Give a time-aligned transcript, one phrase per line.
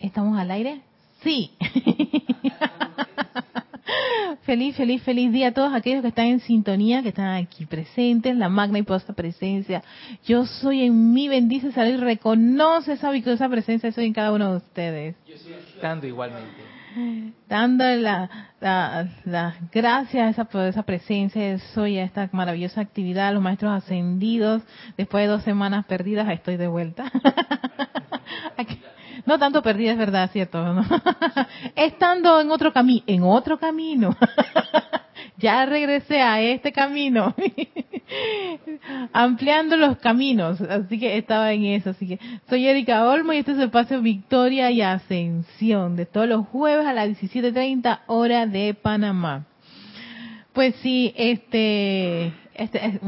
[0.00, 0.80] ¿Estamos al aire?
[1.22, 1.50] Sí.
[4.42, 8.36] feliz, feliz, feliz día a todos aquellos que están en sintonía, que están aquí presentes,
[8.36, 9.82] la magna y posta presencia.
[10.24, 14.52] Yo soy en mí, bendice, salud y reconoce esa victoriosa presencia, soy en cada uno
[14.52, 15.16] de ustedes.
[15.26, 16.68] Yo estoy estando igualmente.
[17.48, 18.30] Dándole las
[18.60, 24.62] la, gracias a esa poderosa presencia, soy a esta maravillosa actividad, los maestros ascendidos,
[24.96, 27.12] después de dos semanas perdidas, estoy de vuelta.
[28.56, 28.80] Aquí.
[29.26, 30.62] No tanto perdida, es verdad, cierto.
[30.72, 30.84] ¿no?
[31.76, 34.16] Estando en otro camino, en otro camino.
[35.38, 37.34] ya regresé a este camino.
[39.12, 40.60] Ampliando los caminos.
[40.60, 41.90] Así que estaba en eso.
[41.90, 46.28] Así que soy Erika Olmo y este es el espacio Victoria y Ascensión de todos
[46.28, 49.46] los jueves a las 17.30 hora de Panamá.
[50.52, 53.00] Pues sí, este, este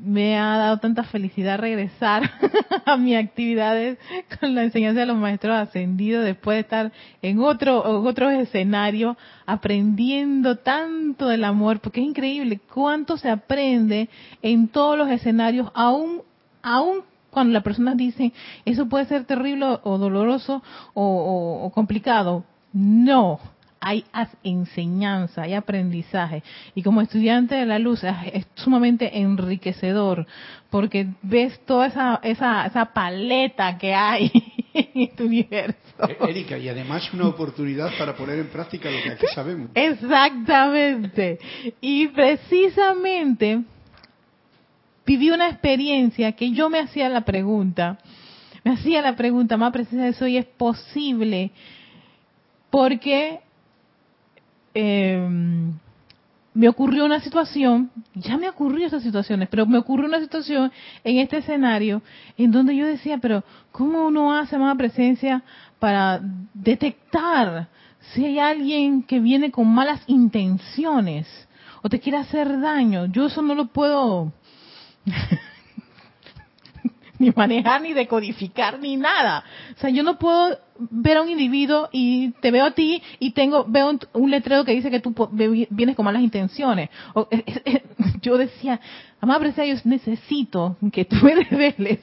[0.00, 2.30] me ha dado tanta felicidad regresar
[2.84, 3.98] a mis actividades
[4.38, 9.16] con la enseñanza de los maestros ascendidos después de estar en otro otros escenarios
[9.46, 14.08] aprendiendo tanto del amor porque es increíble cuánto se aprende
[14.42, 16.22] en todos los escenarios aún
[16.62, 18.32] aún cuando la persona dice
[18.64, 20.62] eso puede ser terrible o doloroso
[20.94, 23.40] o complicado no
[23.80, 24.04] hay
[24.42, 26.42] enseñanza, hay aprendizaje.
[26.74, 30.26] Y como estudiante de la luz es, sumamente enriquecedor,
[30.70, 34.30] porque ves toda esa, esa, esa paleta que hay
[34.74, 35.78] en este universo.
[36.08, 39.70] Eh, Erika, y además una oportunidad para poner en práctica lo que aquí sabemos.
[39.74, 41.38] Exactamente.
[41.80, 43.62] Y precisamente
[45.06, 47.98] viví una experiencia que yo me hacía la pregunta,
[48.62, 51.50] me hacía la pregunta más precisa de eso y es posible
[52.70, 53.40] porque
[54.80, 55.28] eh,
[56.54, 60.70] me ocurrió una situación, ya me ocurrió esas situaciones, pero me ocurrió una situación
[61.02, 62.00] en este escenario
[62.36, 65.42] en donde yo decía, pero ¿cómo uno hace más presencia
[65.80, 66.20] para
[66.54, 67.66] detectar
[68.12, 71.26] si hay alguien que viene con malas intenciones
[71.82, 73.06] o te quiere hacer daño?
[73.06, 74.32] Yo eso no lo puedo
[77.18, 79.42] ni manejar, ni decodificar, ni nada.
[79.76, 83.32] O sea, yo no puedo ver a un individuo y te veo a ti y
[83.32, 85.14] tengo veo un, un letrero que dice que tú
[85.70, 86.90] vienes con malas intenciones.
[87.14, 87.28] O,
[88.22, 88.80] yo decía,
[89.20, 92.00] amable sea, yo necesito que tú me reveles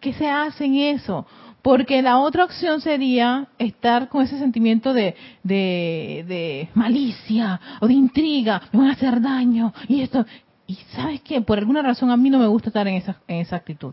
[0.00, 1.26] qué se hace en eso.
[1.62, 8.62] Porque la otra opción sería estar con ese sentimiento de, de, malicia o de intriga,
[8.72, 10.24] me van a hacer daño y esto.
[10.66, 13.38] Y sabes qué, por alguna razón a mí no me gusta estar en esa, en
[13.38, 13.92] esa actitud.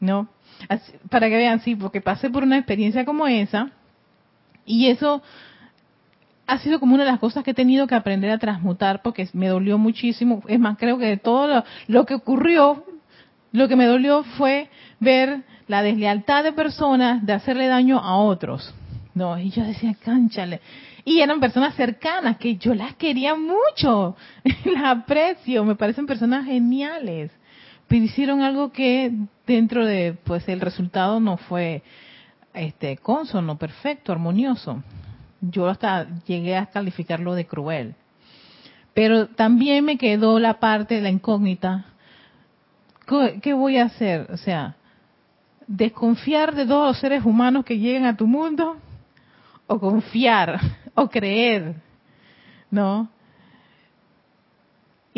[0.00, 0.28] ¿no?
[1.10, 3.70] Para que vean, sí, porque pasé por una experiencia como esa
[4.66, 5.22] y eso
[6.46, 9.28] ha sido como una de las cosas que he tenido que aprender a transmutar porque
[9.32, 10.42] me dolió muchísimo.
[10.48, 12.84] Es más, creo que de todo lo, lo que ocurrió,
[13.52, 14.70] lo que me dolió fue
[15.00, 18.74] ver la deslealtad de personas de hacerle daño a otros.
[19.14, 20.60] No, y yo decía, cánchale.
[21.04, 24.16] Y eran personas cercanas que yo las quería mucho,
[24.64, 27.30] las aprecio, me parecen personas geniales
[27.88, 29.12] pero hicieron algo que
[29.46, 31.82] dentro de pues el resultado no fue
[32.52, 34.82] este consono, perfecto, armonioso.
[35.40, 37.94] Yo hasta llegué a calificarlo de cruel.
[38.92, 41.86] Pero también me quedó la parte de la incógnita.
[43.42, 44.28] ¿Qué voy a hacer?
[44.30, 44.76] O sea,
[45.66, 48.76] desconfiar de todos los seres humanos que lleguen a tu mundo
[49.66, 50.60] o confiar
[50.94, 51.76] o creer,
[52.70, 53.08] ¿no?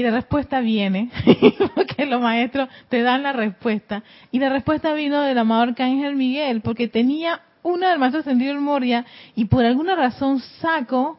[0.01, 1.11] Y la respuesta viene,
[1.75, 4.03] porque los maestros te dan la respuesta.
[4.33, 8.63] Y la respuesta vino del amado Arcángel Miguel, porque tenía una del maestro ascendido en
[8.63, 11.19] Moria y por alguna razón saco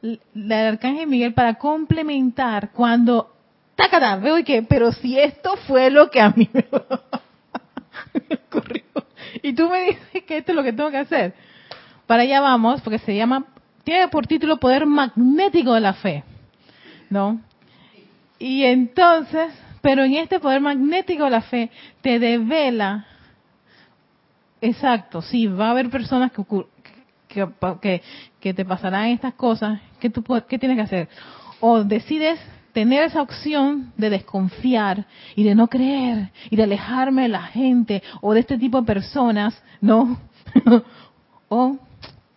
[0.00, 3.34] la del Arcángel Miguel para complementar cuando,
[3.74, 4.16] ¡tácata!
[4.16, 6.64] Veo y que, pero si esto fue lo que a mí me
[8.46, 8.84] ocurrió.
[9.42, 11.34] Y tú me dices que esto es lo que tengo que hacer.
[12.06, 13.44] Para allá vamos, porque se llama,
[13.84, 16.24] tiene por título Poder Magnético de la Fe.
[17.10, 17.38] ¿No?
[18.42, 21.70] Y entonces, pero en este poder magnético de la fe
[22.00, 23.06] te devela,
[24.60, 26.42] exacto, sí, va a haber personas que,
[27.28, 28.02] que,
[28.40, 31.08] que, te pasarán estas cosas, ¿qué, tú, ¿qué tienes que hacer?
[31.60, 32.40] O decides
[32.72, 35.06] tener esa opción de desconfiar
[35.36, 38.86] y de no creer y de alejarme de la gente o de este tipo de
[38.88, 40.18] personas, ¿no?
[41.48, 41.78] o,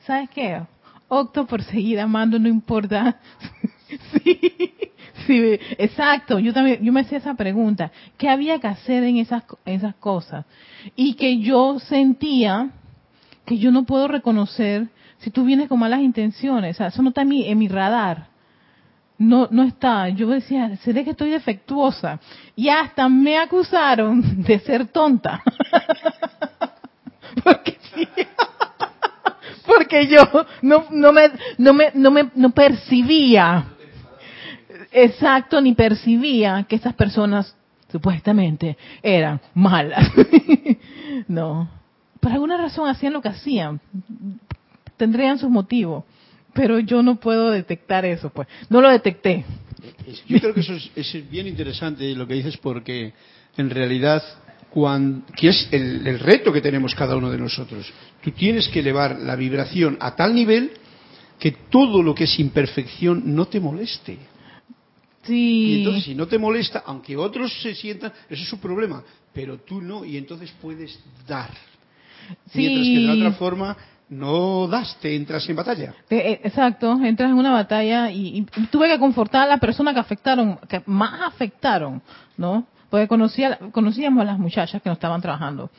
[0.02, 0.62] ¿sabes qué?
[1.07, 3.18] Opto por seguir amando, no importa.
[4.24, 4.92] sí
[5.25, 6.39] Sí, exacto.
[6.39, 7.92] Yo también, yo me hacía esa pregunta.
[8.18, 10.45] ¿Qué había que hacer en esas, esas cosas?
[10.95, 12.69] Y que yo sentía
[13.45, 14.88] que yo no puedo reconocer
[15.19, 16.75] si tú vienes con malas intenciones.
[16.75, 18.27] O sea, eso no está en mi, en mi radar.
[19.18, 20.10] No, no está.
[20.10, 22.19] Yo decía, ¿seré que estoy defectuosa?
[22.56, 25.42] Y hasta me acusaron de ser tonta.
[27.44, 27.78] porque,
[29.66, 30.24] porque yo
[30.62, 33.75] no, no me, no me, no me, no percibía,
[34.95, 37.56] exacto, ni percibía que estas personas
[37.92, 40.12] supuestamente eran malas.
[41.27, 41.69] no,
[42.19, 43.80] por alguna razón hacían lo que hacían,
[44.97, 46.03] tendrían sus motivos,
[46.53, 49.45] pero yo no puedo detectar eso, pues, no lo detecté.
[50.27, 53.13] Yo creo que eso es, es bien interesante lo que dices porque
[53.57, 54.24] en realidad
[54.69, 57.92] cuando, que es el, el reto que tenemos cada uno de nosotros.
[58.24, 60.71] Tú tienes que elevar la vibración a tal nivel
[61.39, 64.18] que todo lo que es imperfección no te moleste.
[65.27, 69.04] Y Sí, entonces, si no te molesta, aunque otros se sientan, eso es su problema,
[69.33, 71.51] pero tú no, y entonces puedes dar.
[72.54, 73.77] Mientras que de la otra forma
[74.10, 75.94] no das, te entras en batalla.
[76.10, 79.94] Eh, eh, exacto, entras en una batalla y, y tuve que confortar a la persona
[79.94, 82.01] que afectaron, que más afectaron,
[82.38, 82.68] ¿no?
[82.89, 85.69] Porque conocía, conocíamos a las muchachas que no estaban trabajando.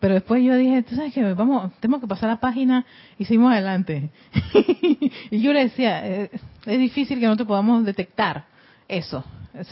[0.00, 2.84] Pero después yo dije, tú sabes que vamos, tenemos que pasar la página
[3.18, 4.10] y seguimos adelante.
[5.30, 6.30] y yo le decía, eh,
[6.66, 8.51] es difícil que no te podamos detectar
[8.88, 9.24] eso.
[9.54, 9.68] Es-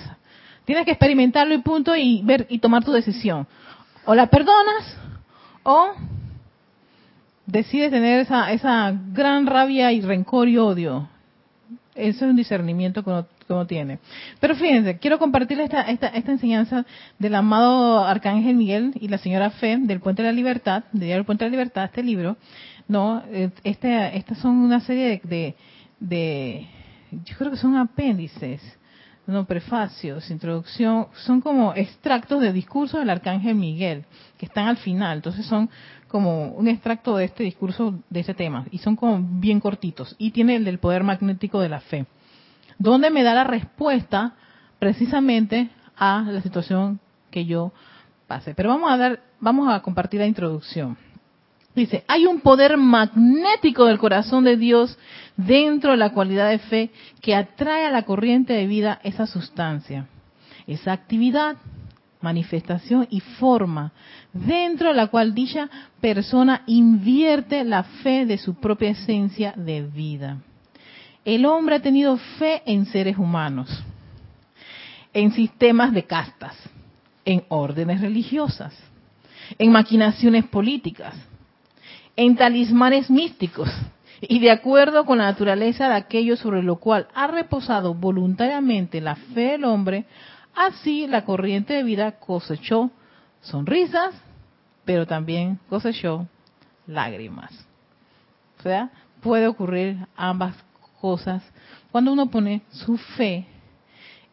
[0.65, 3.47] tienes que experimentarlo y punto y ver y tomar tu decisión.
[4.07, 4.97] O la perdonas
[5.63, 5.91] o
[7.47, 11.09] decides tener esa, esa gran rabia y rencor y odio.
[11.95, 13.11] Eso es un discernimiento que
[13.53, 13.99] uno, tiene.
[14.39, 16.87] Pero fíjense, quiero compartirles esta, esta, esta enseñanza
[17.19, 21.25] del amado Arcángel Miguel y la señora Fe del Puente de la Libertad, de del
[21.25, 22.37] Puente de la Libertad, este libro.
[22.87, 25.57] No, Eh, este, estas son una serie de, de,
[25.99, 26.67] de-
[27.25, 28.63] yo creo que son apéndices,
[29.31, 34.05] no prefacios, introducción, son como extractos de discursos del Arcángel Miguel,
[34.37, 35.19] que están al final.
[35.19, 35.71] Entonces son
[36.09, 40.17] como un extracto de este discurso, de ese tema, y son como bien cortitos.
[40.19, 42.07] Y tiene el del poder magnético de la fe,
[42.79, 44.35] donde me da la respuesta
[44.79, 46.99] precisamente a la situación
[47.31, 47.73] que yo
[48.27, 48.55] pasé.
[48.55, 50.97] Pero vamos a dar, vamos a compartir la introducción.
[51.75, 54.99] Dice, hay un poder magnético del corazón de Dios
[55.47, 56.91] dentro de la cualidad de fe
[57.21, 60.07] que atrae a la corriente de vida esa sustancia,
[60.67, 61.57] esa actividad,
[62.21, 63.93] manifestación y forma
[64.33, 65.71] dentro de la cual dicha
[66.01, 70.39] persona invierte la fe de su propia esencia de vida.
[71.25, 73.85] El hombre ha tenido fe en seres humanos,
[75.13, 76.57] en sistemas de castas,
[77.25, 78.75] en órdenes religiosas,
[79.59, 81.15] en maquinaciones políticas,
[82.17, 83.71] en talismanes místicos
[84.21, 89.17] y de acuerdo con la naturaleza de aquello sobre lo cual ha reposado voluntariamente la
[89.17, 90.05] fe del hombre,
[90.55, 92.91] así la corriente de vida cosechó
[93.41, 94.15] sonrisas,
[94.85, 96.27] pero también cosechó
[96.87, 97.51] lágrimas.
[98.59, 98.91] O sea,
[99.23, 100.55] puede ocurrir ambas
[101.01, 101.43] cosas
[101.91, 103.47] cuando uno pone su fe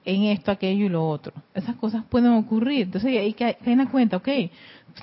[0.08, 1.34] en esto, aquello y lo otro.
[1.54, 2.84] Esas cosas pueden ocurrir.
[2.84, 4.30] Entonces hay que tener en cuenta, ok,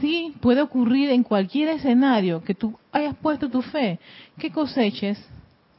[0.00, 3.98] sí, puede ocurrir en cualquier escenario que tú hayas puesto tu fe,
[4.38, 5.22] que coseches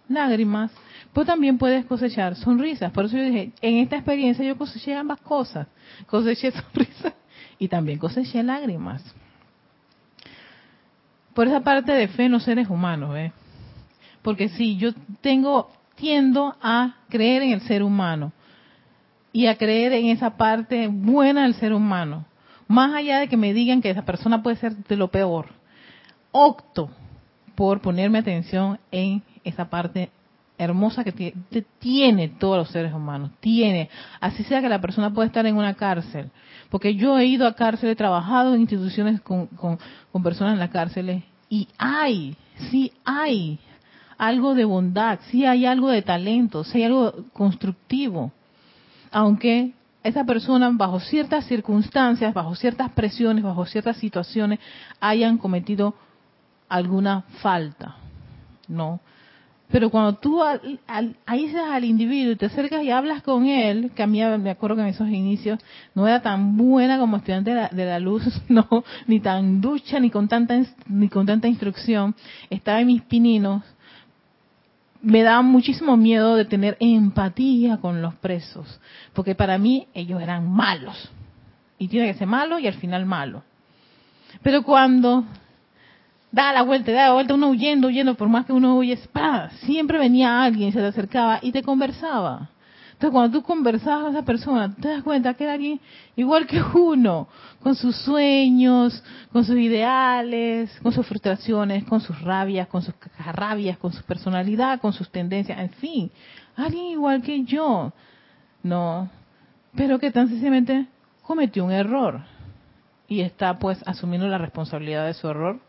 [0.07, 0.71] lágrimas,
[1.11, 2.91] pero también puedes cosechar sonrisas.
[2.91, 5.67] Por eso yo dije, en esta experiencia yo coseché ambas cosas.
[6.05, 7.13] Coseché sonrisas
[7.57, 9.03] y también coseché lágrimas.
[11.33, 13.31] Por esa parte de fe en los seres humanos, ¿eh?
[14.21, 18.31] Porque sí, yo tengo, tiendo a creer en el ser humano
[19.35, 22.23] y a creer en esa parte buena del ser humano.
[22.69, 25.47] Más allá de que me digan que esa persona puede ser de lo peor,
[26.31, 26.89] opto
[27.53, 30.09] por ponerme atención en esa parte
[30.57, 31.35] hermosa que
[31.79, 33.31] tiene, todos los seres humanos.
[33.41, 33.89] Tiene,
[34.21, 36.31] así sea que la persona puede estar en una cárcel.
[36.69, 39.77] Porque yo he ido a cárcel, he trabajado en instituciones con, con,
[40.13, 42.37] con personas en las cárceles y hay,
[42.71, 43.59] sí hay
[44.17, 48.31] algo de bondad, sí hay algo de talento, sí hay algo constructivo
[49.15, 49.71] aunque
[50.03, 54.59] esa persona bajo ciertas circunstancias, bajo ciertas presiones, bajo ciertas situaciones
[54.99, 55.95] hayan cometido
[56.67, 57.95] alguna falta,
[58.67, 58.99] ¿no?
[59.69, 64.03] Pero cuando tú al, al, al individuo y te acercas y hablas con él, que
[64.03, 65.59] a mí me acuerdo que en esos inicios
[65.95, 68.67] no era tan buena como estudiante de la, de la luz, no,
[69.07, 72.15] ni tan ducha, ni con tanta ni con tanta instrucción,
[72.49, 73.63] estaba en mis pininos,
[75.05, 78.81] me daba muchísimo miedo de tener empatía con los presos,
[79.13, 81.11] porque para mí ellos eran malos.
[81.77, 83.43] Y tiene que ser malo y al final malo.
[84.41, 85.23] Pero cuando
[86.31, 89.51] da la vuelta, da la vuelta, uno huyendo, huyendo, por más que uno huye, ¡pah!
[89.65, 92.49] siempre venía alguien, se te acercaba y te conversaba.
[92.95, 95.81] Entonces, cuando tú conversabas con esa persona, te das cuenta que era alguien
[96.15, 97.27] igual que uno,
[97.61, 102.93] con sus sueños, con sus ideales, con sus frustraciones, con sus rabias, con sus
[103.33, 106.11] rabias, con su personalidad, con sus tendencias, en fin,
[106.55, 107.91] alguien igual que yo.
[108.63, 109.09] No,
[109.75, 110.87] pero que tan sencillamente
[111.21, 112.21] cometió un error
[113.09, 115.59] y está pues asumiendo la responsabilidad de su error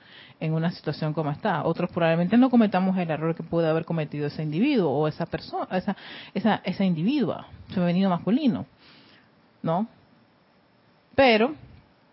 [0.40, 1.64] en una situación como esta.
[1.64, 5.66] Otros probablemente no cometamos el error que puede haber cometido ese individuo o esa persona,
[5.76, 5.96] esa,
[6.34, 8.66] esa, esa individua, femenino masculino,
[9.62, 9.88] ¿no?
[11.14, 11.54] Pero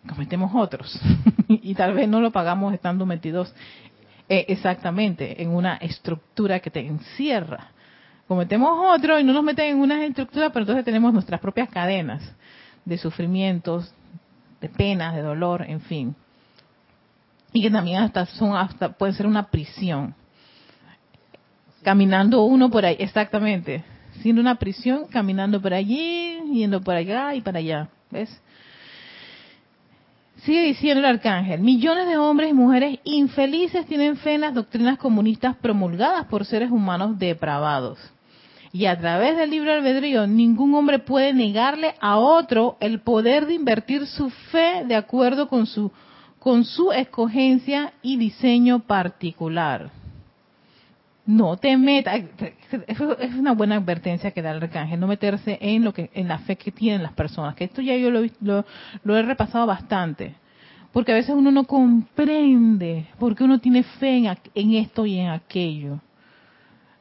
[0.08, 1.00] cometemos otros
[1.48, 3.54] y tal vez no lo pagamos estando metidos
[4.30, 7.72] eh, exactamente en una estructura que te encierra.
[8.28, 12.24] Cometemos otro y no nos meten en una estructura, pero entonces tenemos nuestras propias cadenas
[12.86, 13.94] de sufrimientos,
[14.62, 16.16] de penas, de dolor, en fin.
[17.54, 20.16] Y que también hasta son hasta pueden ser una prisión.
[21.84, 23.84] Caminando uno por ahí, exactamente.
[24.22, 27.90] Siendo una prisión, caminando por allí, yendo por allá y para allá.
[28.10, 28.42] ¿Ves?
[30.44, 34.98] Sigue diciendo el arcángel, millones de hombres y mujeres infelices tienen fe en las doctrinas
[34.98, 37.98] comunistas promulgadas por seres humanos depravados.
[38.74, 43.54] Y a través del libre albedrío, ningún hombre puede negarle a otro el poder de
[43.54, 45.92] invertir su fe de acuerdo con su,
[46.44, 49.90] con su escogencia y diseño particular.
[51.26, 52.22] No te metas,
[52.86, 56.40] es una buena advertencia que da el arcángel, no meterse en lo que, en la
[56.40, 60.36] fe que tienen las personas, que esto ya yo lo, lo, he repasado bastante,
[60.92, 65.20] porque a veces uno no comprende por qué uno tiene fe en, en esto y
[65.20, 66.00] en aquello.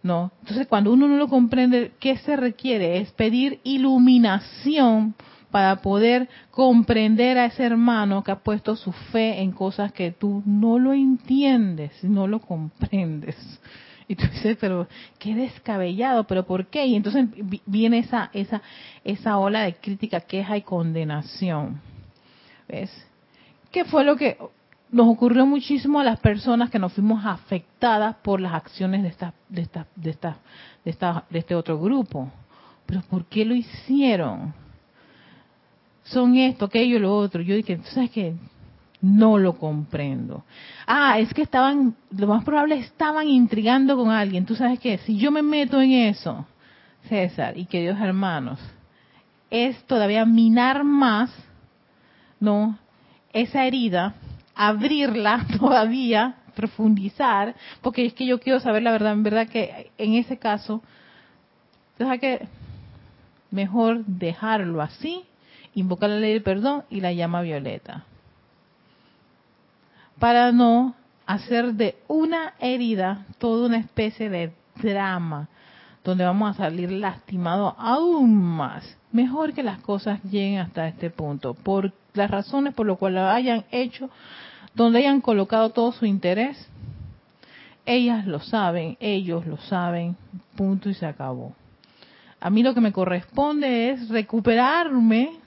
[0.04, 0.30] No.
[0.42, 2.98] Entonces, cuando uno no lo comprende, ¿qué se requiere?
[2.98, 5.16] Es pedir iluminación
[5.52, 10.42] para poder comprender a ese hermano que ha puesto su fe en cosas que tú
[10.44, 13.36] no lo entiendes, no lo comprendes.
[14.08, 16.84] Y tú dices, pero qué descabellado, pero ¿por qué?
[16.84, 17.28] Y entonces
[17.64, 18.60] viene esa esa
[19.04, 21.80] esa ola de crítica, queja y condenación.
[22.68, 22.90] ¿Ves?
[23.70, 24.36] ¿Qué fue lo que
[24.92, 29.32] nos ocurrió muchísimo a las personas que nos fuimos afectadas por las acciones de esta,
[29.48, 30.36] de esta, de esta,
[30.84, 32.30] de esta, de este otro grupo.
[32.84, 34.52] Pero ¿por qué lo hicieron?
[36.04, 37.42] Son esto, aquello, lo otro.
[37.42, 38.34] Yo dije, ¿sabes qué?
[39.00, 40.44] No lo comprendo.
[40.86, 44.46] Ah, es que estaban, lo más probable estaban intrigando con alguien.
[44.46, 44.98] ¿Tú sabes qué?
[44.98, 46.46] Si yo me meto en eso,
[47.08, 48.60] César y queridos hermanos,
[49.50, 51.30] es todavía minar más,
[52.38, 52.78] ¿no?
[53.32, 54.14] Esa herida
[54.54, 60.14] abrirla todavía, profundizar, porque es que yo quiero saber la verdad, en verdad que en
[60.14, 60.82] ese caso,
[61.98, 62.46] deja que
[63.50, 65.24] mejor dejarlo así,
[65.74, 68.04] invocar la ley del perdón y la llama violeta.
[70.18, 70.94] Para no
[71.26, 74.52] hacer de una herida toda una especie de
[74.82, 75.48] drama,
[76.04, 78.96] donde vamos a salir lastimados aún más.
[79.12, 83.64] Mejor que las cosas lleguen hasta este punto, por las razones por las cuales hayan
[83.70, 84.10] hecho,
[84.74, 86.68] donde hayan colocado todo su interés,
[87.84, 90.16] ellas lo saben, ellos lo saben,
[90.56, 91.54] punto y se acabó.
[92.40, 95.41] A mí lo que me corresponde es recuperarme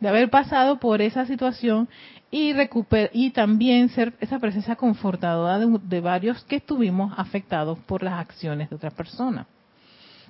[0.00, 1.88] de haber pasado por esa situación
[2.30, 8.02] y, recuper y también ser esa presencia confortadora de, de, varios que estuvimos afectados por
[8.02, 9.46] las acciones de otra persona.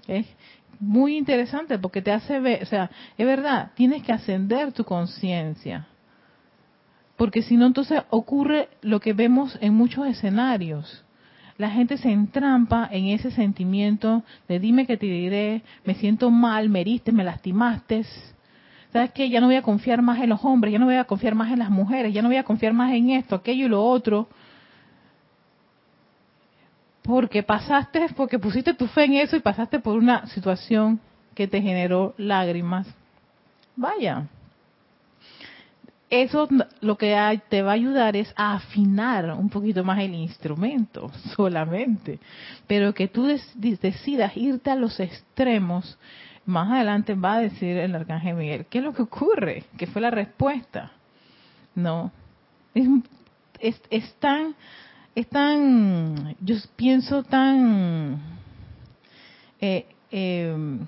[0.08, 0.26] Es
[0.80, 5.86] muy interesante porque te hace ver, o sea, es verdad, tienes que ascender tu conciencia
[7.22, 11.04] porque si no, entonces ocurre lo que vemos en muchos escenarios.
[11.56, 16.68] La gente se entrampa en ese sentimiento de dime que te diré, me siento mal,
[16.68, 18.04] me heriste, me lastimaste.
[18.92, 19.28] ¿Sabes qué?
[19.30, 21.50] Ya no voy a confiar más en los hombres, ya no voy a confiar más
[21.50, 24.28] en las mujeres, ya no voy a confiar más en esto, aquello y lo otro.
[27.02, 31.00] Porque pasaste, porque pusiste tu fe en eso y pasaste por una situación
[31.34, 32.86] que te generó lágrimas.
[33.74, 34.26] Vaya,
[36.10, 36.46] eso
[36.82, 42.18] lo que te va a ayudar es a afinar un poquito más el instrumento solamente.
[42.66, 45.98] Pero que tú decidas irte a los extremos,
[46.44, 49.64] más adelante va a decir el arcángel Miguel, ¿qué es lo que ocurre?
[49.76, 50.92] ¿Qué fue la respuesta?
[51.74, 52.10] No.
[53.58, 54.54] Es, es, tan,
[55.14, 58.20] es tan, yo pienso tan,
[59.60, 60.78] eh, eh,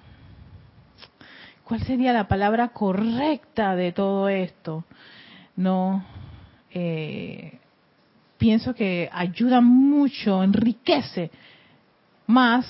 [1.63, 4.85] ¿cuál sería la palabra correcta de todo esto?
[5.57, 6.05] no
[6.71, 7.59] eh,
[8.39, 11.31] pienso que ayuda mucho, enriquece
[12.27, 12.67] más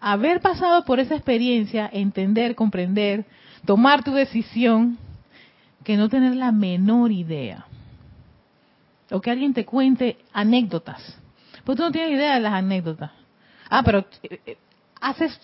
[0.00, 3.24] haber pasado por esa experiencia, entender, comprender,
[3.64, 4.98] tomar tu decisión,
[5.84, 7.66] que no tener la menor idea.
[9.10, 11.18] O que alguien te cuente anécdotas.
[11.64, 13.10] Pues tú no tienes idea de las anécdotas.
[13.68, 14.56] Ah, pero eh, eh,
[15.00, 15.38] haces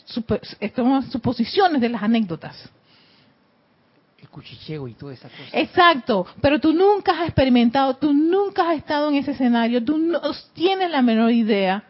[1.10, 2.70] suposiciones de las anécdotas
[4.36, 5.50] cuchicheo y toda esa cosa.
[5.52, 10.20] Exacto, pero tú nunca has experimentado, tú nunca has estado en ese escenario, tú no
[10.52, 11.84] tienes la menor idea.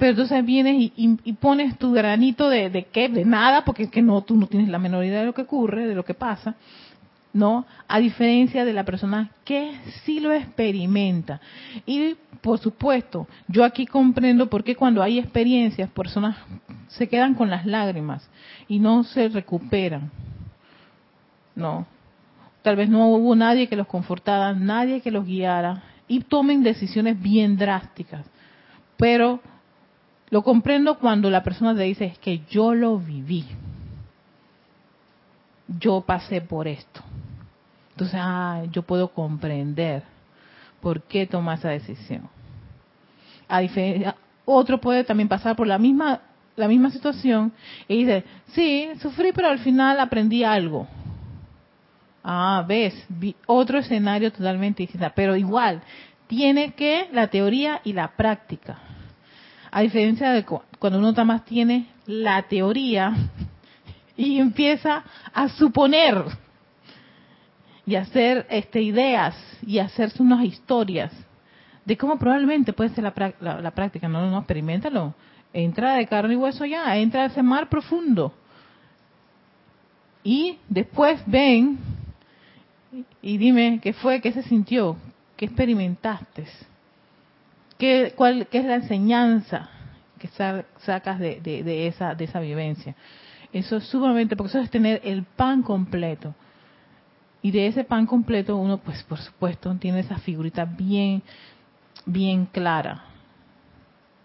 [0.00, 4.00] Pero entonces vienes y, pones tu granito de, de qué, de nada, porque es que
[4.00, 6.56] no, tú no tienes la menor idea de lo que ocurre, de lo que pasa.
[7.34, 7.66] ¿no?
[7.86, 11.38] A diferencia de la persona que sí lo experimenta.
[11.84, 16.34] Y por supuesto, yo aquí comprendo por qué cuando hay experiencias, personas
[16.88, 18.26] se quedan con las lágrimas
[18.68, 20.10] y no se recuperan.
[21.54, 21.86] No.
[22.62, 27.20] Tal vez no hubo nadie que los confortara, nadie que los guiara y tomen decisiones
[27.20, 28.24] bien drásticas.
[28.96, 29.40] Pero
[30.30, 33.44] lo comprendo cuando la persona te dice es que yo lo viví.
[35.66, 37.02] Yo pasé por esto.
[37.92, 40.02] Entonces, ah, yo puedo comprender
[40.80, 42.28] por qué toma esa decisión.
[43.48, 46.20] A diferencia, otro puede también pasar por la misma
[46.56, 47.52] la misma situación
[47.88, 50.86] y dice, sí, sufrí, pero al final aprendí algo.
[52.22, 52.94] Ah, ves,
[53.46, 55.80] otro escenario totalmente distinto, pero igual,
[56.26, 58.78] tiene que la teoría y la práctica.
[59.70, 63.14] A diferencia de cuando uno nada más tiene la teoría
[64.16, 66.24] y empieza a suponer
[67.86, 69.34] y hacer este, ideas
[69.66, 71.12] y hacerse unas historias
[71.84, 74.08] de cómo probablemente puede ser la, la, práctica.
[74.08, 75.14] No, no, no, experimentalo.
[75.52, 78.32] Entra de carne y hueso ya, entra a ese mar profundo.
[80.22, 81.78] Y después ven
[83.22, 84.96] y dime qué fue, qué se sintió,
[85.36, 86.46] qué experimentaste,
[87.80, 89.70] qué, cuál, qué es la enseñanza
[90.18, 92.94] que sacas de, de, esa, de esa vivencia.
[93.52, 96.34] Eso es sumamente, porque eso es tener el pan completo.
[97.42, 101.22] Y de ese pan completo uno, pues por supuesto, tiene esa figurita bien,
[102.04, 103.02] bien clara,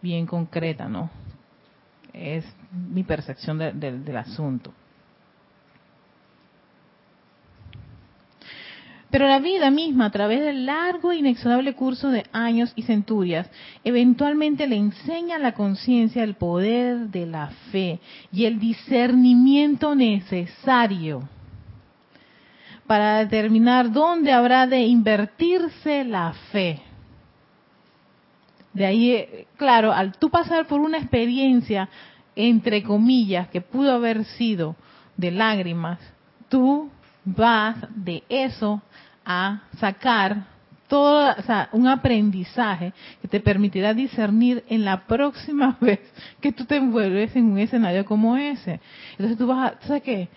[0.02, 1.10] bien concreta, ¿no?
[2.12, 4.74] Es mi percepción del asunto.
[9.16, 13.50] Pero la vida misma, a través del largo e inexorable curso de años y centurias,
[13.86, 18.02] eventualmente le enseña a la conciencia el poder de la fe
[18.34, 21.30] y el discernimiento necesario
[22.88, 26.82] para determinar dónde habrá de invertirse la fe.
[28.74, 31.88] De ahí, claro, al tú pasar por una experiencia,
[32.36, 34.75] entre comillas, que pudo haber sido
[35.16, 36.01] de lágrimas,
[36.50, 36.90] tú
[37.24, 38.82] vas de eso
[39.25, 40.55] a sacar
[40.88, 46.00] todo, o sea, un aprendizaje que te permitirá discernir en la próxima vez
[46.40, 48.79] que tú te envuelves en un escenario como ese.
[49.11, 50.29] Entonces tú vas a, ¿sabes qué?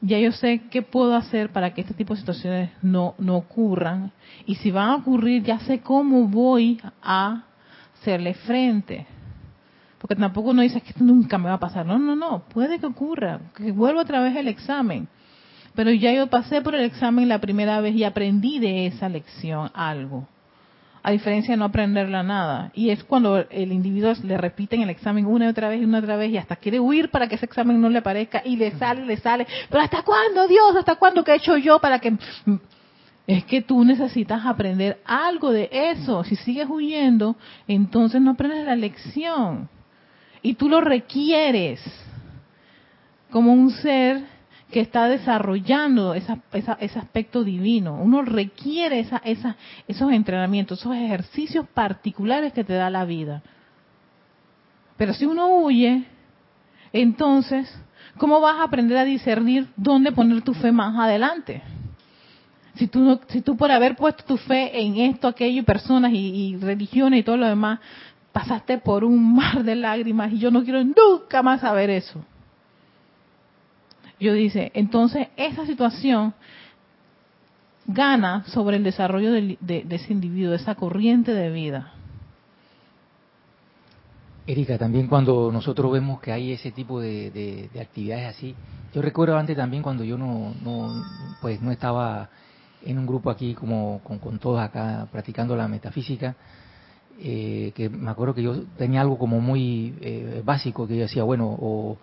[0.00, 4.10] Ya yo sé qué puedo hacer para que este tipo de situaciones no, no ocurran.
[4.46, 7.44] Y si van a ocurrir, ya sé cómo voy a
[8.00, 9.06] hacerle frente.
[9.98, 11.86] Porque tampoco uno dice que esto nunca me va a pasar.
[11.86, 12.40] No, no, no.
[12.48, 13.38] Puede que ocurra.
[13.54, 15.06] Que vuelva otra vez el examen
[15.74, 19.70] pero ya yo pasé por el examen la primera vez y aprendí de esa lección
[19.74, 20.28] algo.
[21.04, 22.70] A diferencia de no aprenderla nada.
[22.74, 25.98] Y es cuando el individuo le repiten el examen una y otra vez y una
[25.98, 28.56] y otra vez y hasta quiere huir para que ese examen no le aparezca y
[28.56, 29.46] le sale, le sale.
[29.68, 30.76] Pero ¿hasta cuándo, Dios?
[30.76, 31.24] ¿Hasta cuándo?
[31.24, 32.16] ¿Qué he hecho yo para que...?
[33.26, 36.22] Es que tú necesitas aprender algo de eso.
[36.24, 39.68] Si sigues huyendo, entonces no aprendes la lección.
[40.42, 41.80] Y tú lo requieres
[43.30, 44.31] como un ser
[44.72, 47.94] que está desarrollando esa, ese aspecto divino.
[47.94, 49.56] Uno requiere esa, esa,
[49.86, 53.42] esos entrenamientos, esos ejercicios particulares que te da la vida.
[54.96, 56.04] Pero si uno huye,
[56.92, 57.72] entonces,
[58.16, 61.62] ¿cómo vas a aprender a discernir dónde poner tu fe más adelante?
[62.74, 67.20] Si tú, no, si por haber puesto tu fe en esto, aquello, personas y religiones
[67.20, 67.78] y todo lo demás,
[68.32, 72.24] pasaste por un mar de lágrimas y yo no quiero nunca más saber eso
[74.22, 76.32] yo dice, entonces esa situación
[77.86, 79.58] gana sobre el desarrollo de,
[79.90, 81.92] ese individuo, de esa corriente de vida.
[84.46, 88.54] Erika, también cuando nosotros vemos que hay ese tipo de, actividades así,
[88.94, 90.54] yo recuerdo antes también cuando yo no,
[91.40, 92.28] pues no estaba
[92.84, 96.36] en un grupo aquí como con, todos acá practicando la metafísica,
[97.20, 101.22] eh, que me acuerdo que yo tenía algo como muy eh, básico que yo decía,
[101.22, 101.96] bueno, o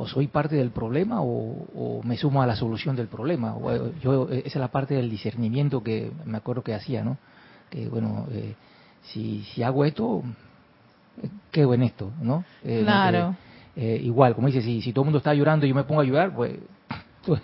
[0.00, 3.54] o soy parte del problema o, me sumo a la solución del problema.
[4.02, 7.18] yo, esa es la parte del discernimiento que me acuerdo que hacía, ¿no?
[7.68, 8.54] Que bueno, eh,
[9.02, 10.22] si, si hago esto,
[11.50, 12.44] quedo en esto, ¿no?
[12.64, 13.36] Eh, claro.
[13.76, 16.00] Eh, igual, como dice, si, si todo el mundo está llorando y yo me pongo
[16.00, 16.54] a ayudar, pues,
[17.26, 17.42] pues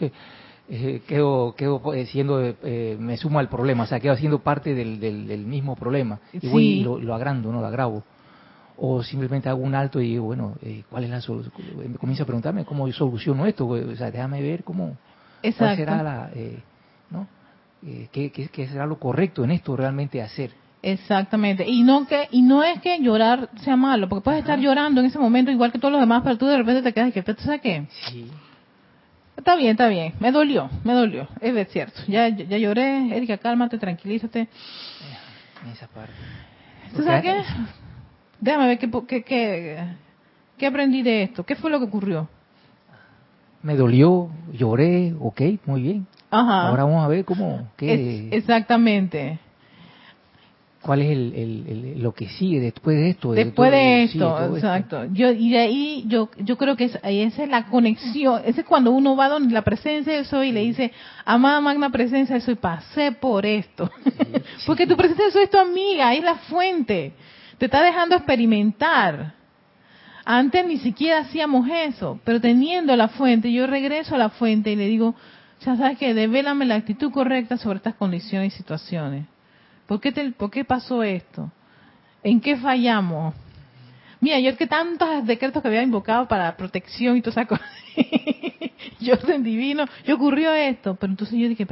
[1.07, 2.55] quedo, quedo siendo,
[2.99, 6.21] me sumo al problema, o sea, quedo siendo parte del, del, mismo problema.
[6.33, 7.61] Y voy y lo, lo agrando, ¿no?
[7.61, 8.03] Lo agravo
[8.79, 11.53] o simplemente hago un alto y digo, bueno, eh, ¿cuál es la solución?
[11.91, 14.97] Me comienzo a preguntarme cómo yo soluciono esto, o sea, déjame ver cómo
[15.57, 16.59] cuál será la, eh,
[17.11, 17.27] ¿no?
[17.87, 20.51] Eh, ¿qué, qué, será lo correcto en esto realmente hacer?
[20.83, 25.01] Exactamente, y no que y no es que llorar sea malo, porque puedes estar llorando
[25.01, 27.13] en ese momento igual que todos los demás, pero tú de repente te quedas y
[27.13, 28.31] que tú sabes qué, sí.
[29.37, 30.13] está bien, está bien.
[30.21, 31.29] Me dolió, me dolió.
[31.41, 32.03] Es cierto.
[32.07, 33.17] Ya, ya lloré.
[33.17, 34.49] Erika, cálmate, tranquilízate.
[35.73, 36.13] Esa parte.
[36.95, 37.43] ¿Tú sabes qué?
[38.41, 39.79] Déjame ver qué, qué, qué,
[40.59, 41.45] qué aprendí de esto.
[41.45, 42.29] ¿Qué fue lo que ocurrió?
[43.63, 46.07] Me dolió, lloré, ok, muy bien.
[46.31, 46.69] Ajá.
[46.69, 49.39] Ahora vamos a ver cómo, qué, Es- exactamente.
[50.83, 53.33] cuál es el, el- el- lo que sigue después de esto.
[53.33, 55.07] Después de esto, exacto.
[55.13, 58.67] Yo y de ahí yo yo creo que es, esa es la conexión, ese es
[58.67, 60.93] cuando uno va donde la presencia de soy y le dice,
[61.25, 63.91] "Amada magna presencia de soy, pasé por esto."
[64.67, 67.15] Porque tu presencia de soy es tu amiga, es la fuente.
[67.59, 69.35] Te está dejando experimentar.
[70.25, 74.77] Antes ni siquiera hacíamos eso, pero teniendo la fuente, yo regreso a la fuente y
[74.77, 75.15] le digo,
[75.65, 79.25] ya sabes que devélame la actitud correcta sobre estas condiciones y situaciones.
[79.87, 81.51] ¿Por qué, te- ¿Por qué pasó esto?
[82.25, 83.35] ¿En qué fallamos?
[84.21, 87.65] Mira, yo es que tantos decretos que había invocado para protección y toda esa cosa,
[89.01, 91.67] yo orden divino, y ocurrió esto, pero entonces yo dije,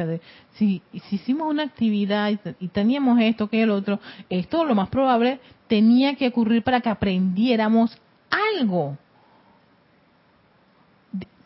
[0.54, 4.74] si, si hicimos una actividad y, te- y teníamos esto, que el otro, esto lo
[4.74, 7.96] más probable tenía que ocurrir para que aprendiéramos
[8.30, 8.98] algo.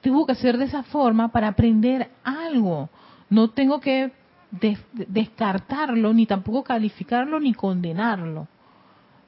[0.00, 2.88] Tuvo que ser de esa forma para aprender algo.
[3.30, 4.10] No tengo que
[4.50, 8.48] des- descartarlo, ni tampoco calificarlo, ni condenarlo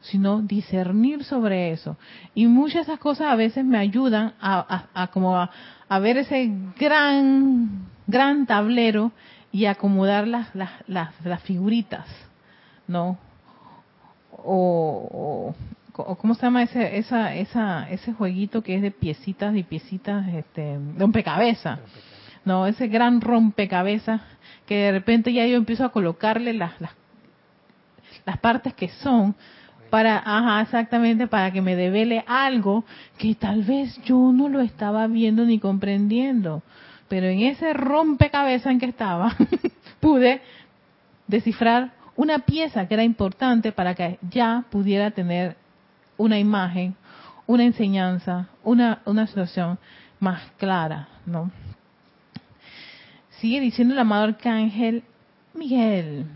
[0.03, 1.97] sino discernir sobre eso.
[2.35, 5.51] Y muchas de esas cosas a veces me ayudan a, a- como a,
[5.89, 9.13] a ver ese gran, gran tablero
[9.53, 12.07] y acomodar las, las, las, las figuritas,
[12.87, 13.19] ¿no?
[14.43, 15.55] O,
[15.97, 20.27] o, ¿cómo se llama ese, esa, esa, ese jueguito que es de piecitas y piecitas,
[20.29, 21.79] este, de rompecabezas?
[22.45, 24.23] No, ese gran rompecabezas
[24.67, 26.93] que de repente ya yo empiezo a colocarle las, las,
[28.25, 29.35] las partes que son
[29.91, 32.85] para, ajá, exactamente, para que me devele algo
[33.19, 36.63] que tal vez yo no lo estaba viendo ni comprendiendo.
[37.09, 39.37] Pero en ese rompecabezas en que estaba,
[40.01, 40.41] pude
[41.27, 45.57] descifrar una pieza que era importante para que ya pudiera tener
[46.17, 46.95] una imagen,
[47.47, 49.79] una enseñanza, una, una situación
[50.21, 51.51] más clara, ¿no?
[53.41, 55.03] Sigue diciendo el amado arcángel
[55.55, 56.27] Miguel.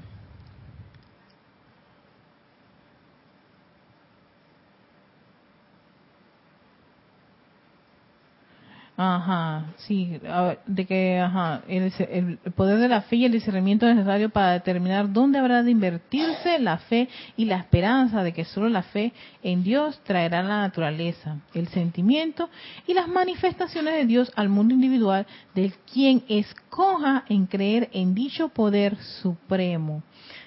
[9.06, 10.18] Ajá, sí,
[10.66, 15.12] de que, ajá, el- el poder de la fe y el discernimiento necesario para determinar
[15.12, 19.12] dónde habrá de invertirse la fe y la esperanza de que solo la fe
[19.42, 22.48] en Dios traerá la naturaleza, el sentimiento
[22.86, 28.48] y las manifestaciones de Dios al mundo individual del quien escoja en creer en dicho
[28.48, 30.02] poder supremo.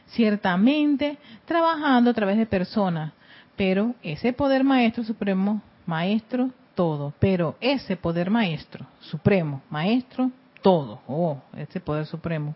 [0.08, 3.14] Ciertamente, trabajando a través de personas,
[3.56, 11.40] pero ese poder maestro supremo, maestro todo, pero ese poder maestro, supremo, maestro, todo, oh,
[11.58, 12.56] ese poder supremo.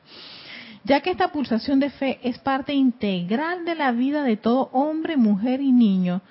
[0.84, 5.18] Ya que esta pulsación de fe es parte integral de la vida de todo hombre,
[5.18, 6.22] mujer y niño,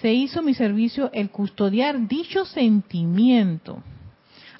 [0.00, 3.82] se hizo mi servicio el custodiar dicho sentimiento,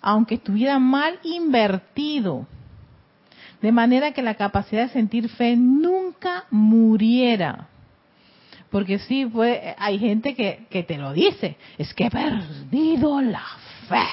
[0.01, 2.47] aunque estuviera mal invertido,
[3.61, 7.69] de manera que la capacidad de sentir fe nunca muriera.
[8.70, 13.44] Porque sí, pues, hay gente que, te lo dice, es que he perdido la
[13.88, 14.04] fe.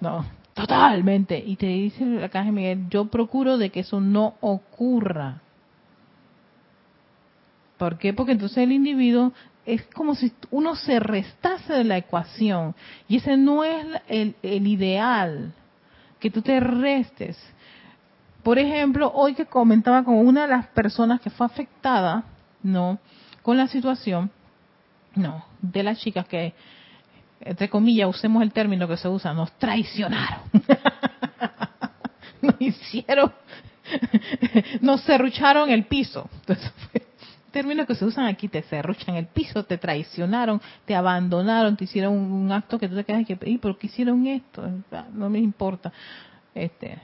[0.00, 1.42] No, totalmente.
[1.44, 5.40] Y te dice arcángel Miguel, yo procuro de que eso no ocurra.
[7.78, 8.12] ¿Por qué?
[8.12, 9.32] Porque entonces el individuo
[9.64, 12.74] es como si uno se restase de la ecuación.
[13.08, 15.54] Y ese no es el, el ideal,
[16.20, 17.38] que tú te restes.
[18.42, 22.24] Por ejemplo, hoy que comentaba con una de las personas que fue afectada,
[22.64, 22.98] no,
[23.42, 24.30] con la situación,
[25.14, 26.52] no, de las chicas que,
[27.40, 30.40] entre comillas, usemos el término que se usa, nos traicionaron.
[32.42, 33.32] nos hicieron,
[34.80, 36.28] nos serrucharon el piso.
[36.40, 36.72] Entonces,
[37.54, 42.14] términos que se usan aquí, te serruchan el piso, te traicionaron, te abandonaron, te hicieron
[42.14, 44.68] un, acto que tú te quedas que, ¿y por qué hicieron esto?
[45.12, 45.92] No me importa.
[46.52, 46.98] Este,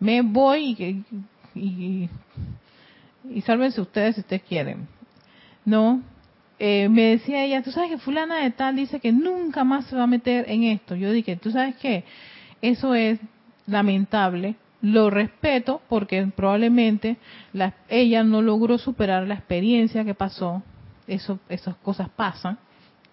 [0.00, 1.04] me voy
[1.54, 2.08] y, y,
[3.28, 4.88] y sálvense ustedes si ustedes quieren.
[5.64, 6.02] No,
[6.58, 9.96] eh, me decía ella, tú sabes que fulana de tal dice que nunca más se
[9.96, 10.94] va a meter en esto.
[10.94, 12.04] Yo dije, tú sabes que
[12.60, 13.18] eso es
[13.66, 17.16] lamentable, lo respeto porque probablemente
[17.52, 20.62] la, ella no logró superar la experiencia que pasó,
[21.06, 22.58] eso, esas cosas pasan,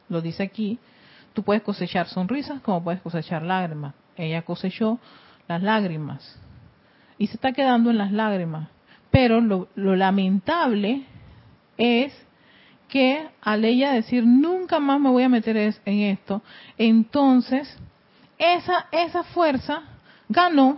[0.09, 0.79] lo dice aquí,
[1.33, 3.93] tú puedes cosechar sonrisas como puedes cosechar lágrimas.
[4.17, 4.99] Ella cosechó
[5.47, 6.39] las lágrimas
[7.17, 8.69] y se está quedando en las lágrimas.
[9.11, 11.03] Pero lo, lo lamentable
[11.77, 12.13] es
[12.87, 16.41] que al ella decir nunca más me voy a meter en esto,
[16.77, 17.77] entonces
[18.37, 19.83] esa, esa fuerza
[20.27, 20.77] ganó,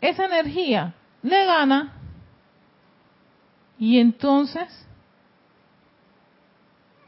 [0.00, 1.92] esa energía le gana,
[3.78, 4.86] y entonces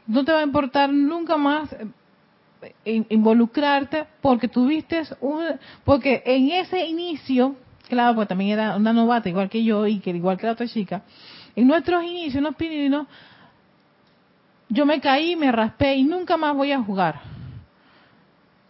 [0.05, 1.75] no te va a importar nunca más
[2.85, 5.43] eh, involucrarte porque tuviste un,
[5.83, 7.55] porque en ese inicio,
[7.89, 10.67] claro, pues también era una novata igual que yo y que igual que la otra
[10.67, 11.01] chica,
[11.55, 13.07] en nuestros inicios, los pininos,
[14.69, 17.19] yo me caí, me raspé y nunca más voy a jugar.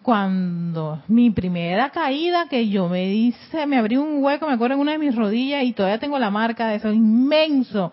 [0.02, 4.82] Cuando mi primera caída que yo me hice, me abrí un hueco, me acuerdo en
[4.82, 7.92] una de mis rodillas y todavía tengo la marca de eso inmenso.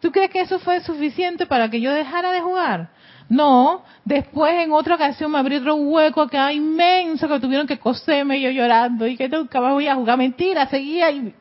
[0.00, 2.90] ¿Tú crees que eso fue suficiente para que yo dejara de jugar?
[3.28, 8.40] No, después en otra ocasión me abrí otro hueco acá inmenso que tuvieron que coserme
[8.40, 10.16] yo llorando y que nunca más voy a jugar.
[10.16, 11.34] Mentira, seguía y,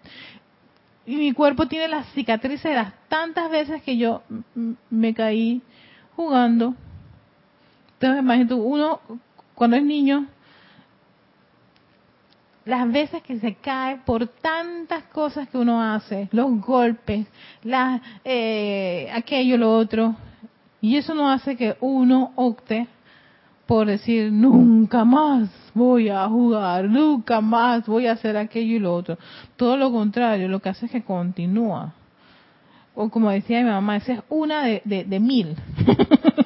[1.06, 4.24] y mi cuerpo tiene las cicatrices de las tantas veces que yo
[4.90, 5.62] me caí
[6.16, 6.74] jugando.
[7.94, 9.00] Entonces, imagínate, uno
[9.54, 10.28] cuando es niño,
[12.66, 17.28] las veces que se cae por tantas cosas que uno hace, los golpes,
[17.64, 20.16] la, eh, aquello, lo otro,
[20.86, 22.88] y eso no hace que uno opte
[23.66, 28.94] por decir nunca más voy a jugar, nunca más voy a hacer aquello y lo
[28.94, 29.18] otro.
[29.56, 31.96] Todo lo contrario, lo que hace es que continúa.
[32.94, 35.56] O como decía mi mamá, esa es una de, de mil.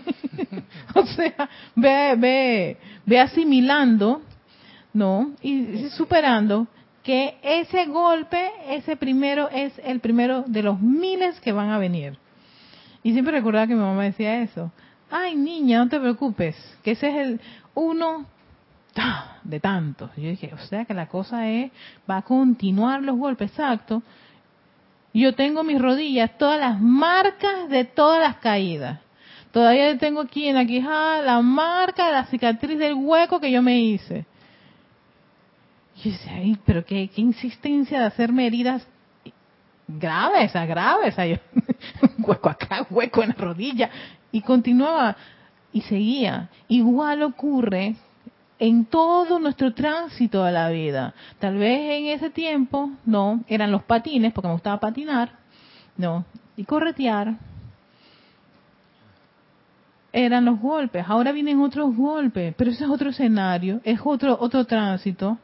[0.95, 4.21] o sea, ve, ve, ve asimilando,
[4.93, 5.31] ¿no?
[5.41, 6.65] Y superando
[7.03, 12.17] que ese golpe, ese primero, es el primero de los miles que van a venir.
[13.03, 14.71] Y siempre recordaba que mi mamá decía eso.
[15.09, 17.41] Ay, niña, no te preocupes, que ese es el
[17.73, 18.25] uno
[19.43, 20.11] de tantos.
[20.15, 21.71] Yo dije, o sea que la cosa es,
[22.09, 24.03] va a continuar los golpes, exacto.
[25.13, 28.99] Yo tengo mis rodillas, todas las marcas de todas las caídas.
[29.51, 33.79] Todavía tengo aquí en la quijada la marca, la cicatriz del hueco que yo me
[33.79, 34.25] hice.
[35.95, 38.87] Y yo decía, Ay, pero qué, qué insistencia de hacerme heridas
[39.97, 41.15] graves, graves.
[42.19, 43.89] hueco acá, hueco en la rodilla.
[44.31, 45.15] Y continuaba
[45.73, 46.49] y seguía.
[46.67, 47.95] Igual ocurre
[48.59, 51.13] en todo nuestro tránsito de la vida.
[51.39, 55.31] Tal vez en ese tiempo, no, eran los patines, porque me gustaba patinar,
[55.97, 56.25] no,
[56.57, 57.35] y corretear,
[60.11, 64.65] eran los golpes, ahora vienen otros golpes, pero ese es otro escenario, es otro otro
[64.65, 65.37] tránsito,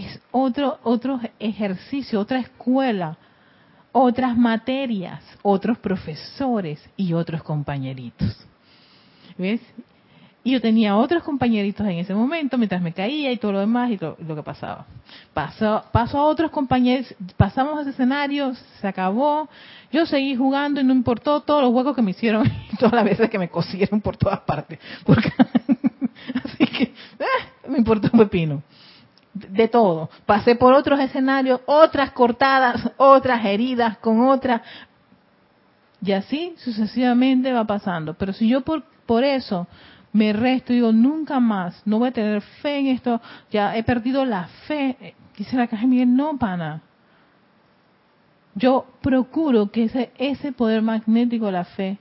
[0.00, 3.16] es otro otro ejercicio, otra escuela,
[3.92, 8.36] otras materias, otros profesores y otros compañeritos.
[9.36, 9.60] ¿Ves?
[10.44, 13.90] Y yo tenía otros compañeritos en ese momento mientras me caía y todo lo demás
[13.90, 14.86] y lo, que pasaba.
[15.34, 19.48] Pasó, pasó a otros compañeros, pasamos ese escenario, se acabó.
[19.92, 23.04] Yo seguí jugando y no importó todos los huecos que me hicieron y todas las
[23.04, 24.78] veces que me cosieron por todas partes.
[26.44, 28.62] así que eh, me importó un pepino.
[29.50, 30.10] De, todo.
[30.26, 34.62] Pasé por otros escenarios, otras cortadas, otras heridas con otras.
[36.02, 38.14] Y así sucesivamente va pasando.
[38.14, 39.66] Pero si yo por, por eso
[40.12, 43.20] me resto, digo, nunca más, no voy a tener fe en esto,
[43.50, 45.14] ya he perdido la fe.
[45.36, 46.82] Dice la caja Miguel, no, pana.
[48.54, 51.98] Yo procuro que ese, ese poder magnético de la fe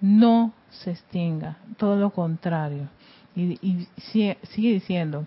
[0.00, 2.88] no se extinga, todo lo contrario.
[3.34, 4.38] Y, y sigue
[4.72, 5.26] diciendo,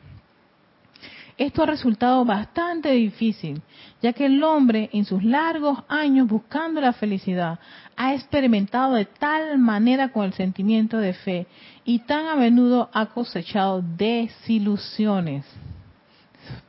[1.37, 3.61] esto ha resultado bastante difícil,
[4.01, 7.59] ya que el hombre en sus largos años buscando la felicidad
[7.97, 11.47] ha experimentado de tal manera con el sentimiento de fe
[11.83, 15.45] y tan a menudo ha cosechado desilusiones.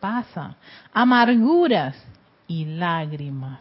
[0.00, 0.56] Pasa,
[0.92, 1.96] amarguras
[2.48, 3.60] y lágrimas.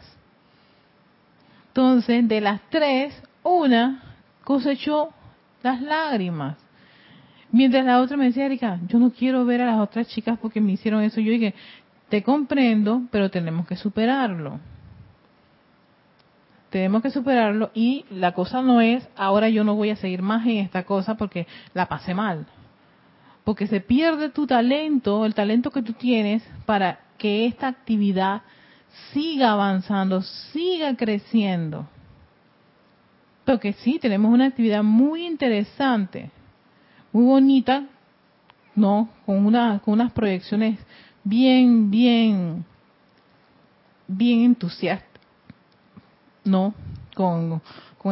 [1.68, 4.02] Entonces, de las tres, una
[4.42, 5.10] cosechó
[5.62, 6.56] las lágrimas.
[7.56, 10.60] Mientras la otra me decía, Erika, yo no quiero ver a las otras chicas porque
[10.60, 11.22] me hicieron eso.
[11.22, 11.54] Yo dije,
[12.10, 14.60] te comprendo, pero tenemos que superarlo.
[16.68, 20.46] Tenemos que superarlo y la cosa no es, ahora yo no voy a seguir más
[20.46, 22.44] en esta cosa porque la pasé mal.
[23.42, 28.42] Porque se pierde tu talento, el talento que tú tienes para que esta actividad
[29.14, 31.88] siga avanzando, siga creciendo.
[33.46, 36.32] Porque sí, tenemos una actividad muy interesante
[37.16, 37.84] muy bonita,
[38.74, 39.08] ¿no?
[39.24, 40.78] Con, una, con unas proyecciones
[41.24, 42.62] bien, bien,
[44.06, 45.22] bien entusiastas,
[46.44, 46.74] ¿no?
[47.14, 47.62] Con,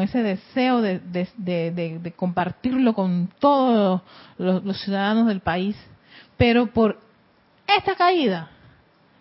[0.00, 4.00] ese deseo de, de, compartirlo con todos
[4.38, 5.76] los, ciudadanos del país,
[6.38, 6.98] pero por
[7.66, 8.48] esta caída,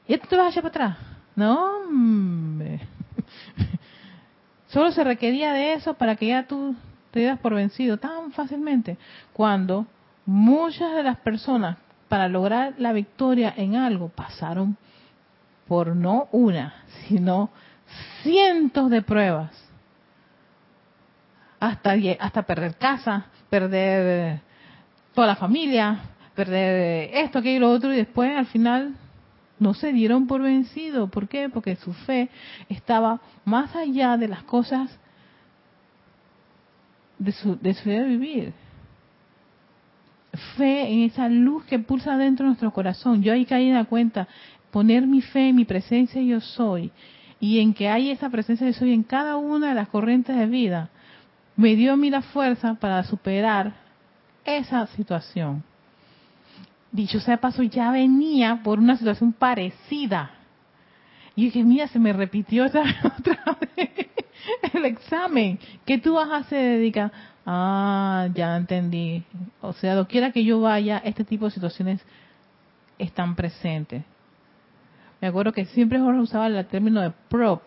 [0.08, 0.98] y esto te vas a echar para atrás.
[1.36, 1.82] No,
[4.70, 6.74] Solo se requería de eso para que ya tú
[7.14, 8.98] te das por vencido tan fácilmente
[9.34, 9.86] cuando
[10.26, 11.78] muchas de las personas
[12.10, 14.78] para lograr la victoria en algo pasaron
[15.68, 16.74] por no una,
[17.08, 17.52] sino
[18.24, 19.52] cientos de pruebas.
[21.60, 24.42] Hasta, hasta perder casa, perder
[25.14, 26.00] toda la familia,
[26.34, 28.96] perder esto, aquello y lo otro, y después al final
[29.60, 31.08] no se dieron por vencido.
[31.10, 31.48] ¿Por qué?
[31.48, 32.30] Porque su fe
[32.70, 35.00] estaba más allá de las cosas
[37.24, 38.54] de su, de su de vivir.
[40.58, 43.22] Fe en esa luz que pulsa dentro de nuestro corazón.
[43.22, 44.28] Yo ahí caí en la cuenta,
[44.72, 46.92] poner mi fe en mi presencia yo soy
[47.40, 50.46] y en que hay esa presencia yo soy en cada una de las corrientes de
[50.48, 50.90] vida,
[51.56, 53.74] me dio a mí la fuerza para superar
[54.46, 55.64] esa situación.
[56.92, 60.32] Dicho sea paso, ya venía por una situación parecida.
[61.36, 62.84] Y dije, mira, se me repitió otra,
[63.20, 63.90] otra vez
[64.74, 65.60] el examen.
[65.86, 66.80] ¿Qué tú vas a hacer?
[66.80, 67.12] Dedica,
[67.46, 69.24] ah, ya entendí.
[69.62, 72.02] O sea, quiera que yo vaya, este tipo de situaciones
[72.98, 74.04] están presentes.
[75.22, 77.62] Me acuerdo que siempre Jorge usaba el término de prop,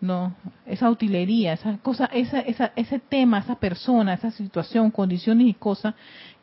[0.00, 0.34] no,
[0.66, 5.94] esa utilería, esa cosa, esa, esa, ese tema, esa persona, esa situación, condiciones y cosas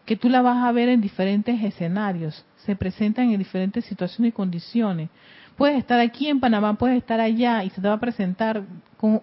[0.05, 4.33] que tú la vas a ver en diferentes escenarios, se presentan en diferentes situaciones y
[4.33, 5.09] condiciones.
[5.57, 8.63] Puedes estar aquí en Panamá, puedes estar allá y se te va a presentar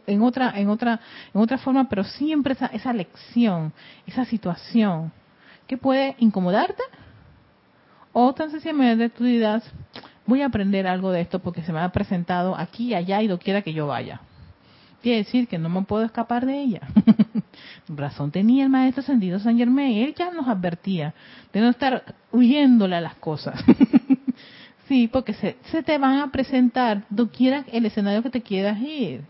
[0.06, 1.00] en otra, en otra,
[1.34, 3.72] en otra forma, pero siempre esa, esa lección,
[4.06, 5.12] esa situación
[5.66, 6.82] que puede incomodarte
[8.12, 9.64] o tan sencillamente tú dirás,
[10.26, 13.62] voy a aprender algo de esto porque se me ha presentado aquí, allá y quiera
[13.62, 14.20] que yo vaya.
[15.02, 16.80] Quiere decir que no me puedo escapar de ella.
[17.88, 19.98] Razón tenía el maestro ascendido San Germain.
[19.98, 21.12] Él ya nos advertía
[21.52, 23.62] de no estar huyéndole a las cosas.
[24.88, 29.22] sí, porque se, se, te van a presentar quiera el escenario que te quieras ir.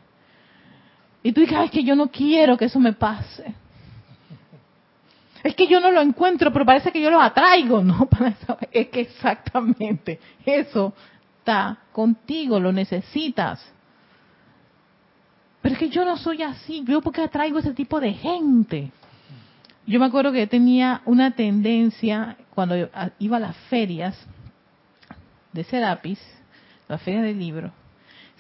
[1.22, 3.54] Y tú dices, que yo no quiero que eso me pase.
[5.42, 8.08] Es que yo no lo encuentro, pero parece que yo lo atraigo, ¿no?
[8.70, 10.94] Es que exactamente eso
[11.38, 13.64] está contigo, lo necesitas.
[15.60, 18.90] Pero es que yo no soy así, yo porque atraigo ese tipo de gente.
[19.86, 22.76] Yo me acuerdo que tenía una tendencia cuando
[23.18, 24.16] iba a las ferias
[25.52, 26.18] de Serapis,
[26.88, 27.72] las ferias de libros,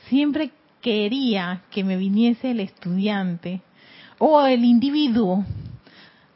[0.08, 3.60] siempre quería que me viniese el estudiante
[4.18, 5.44] o el individuo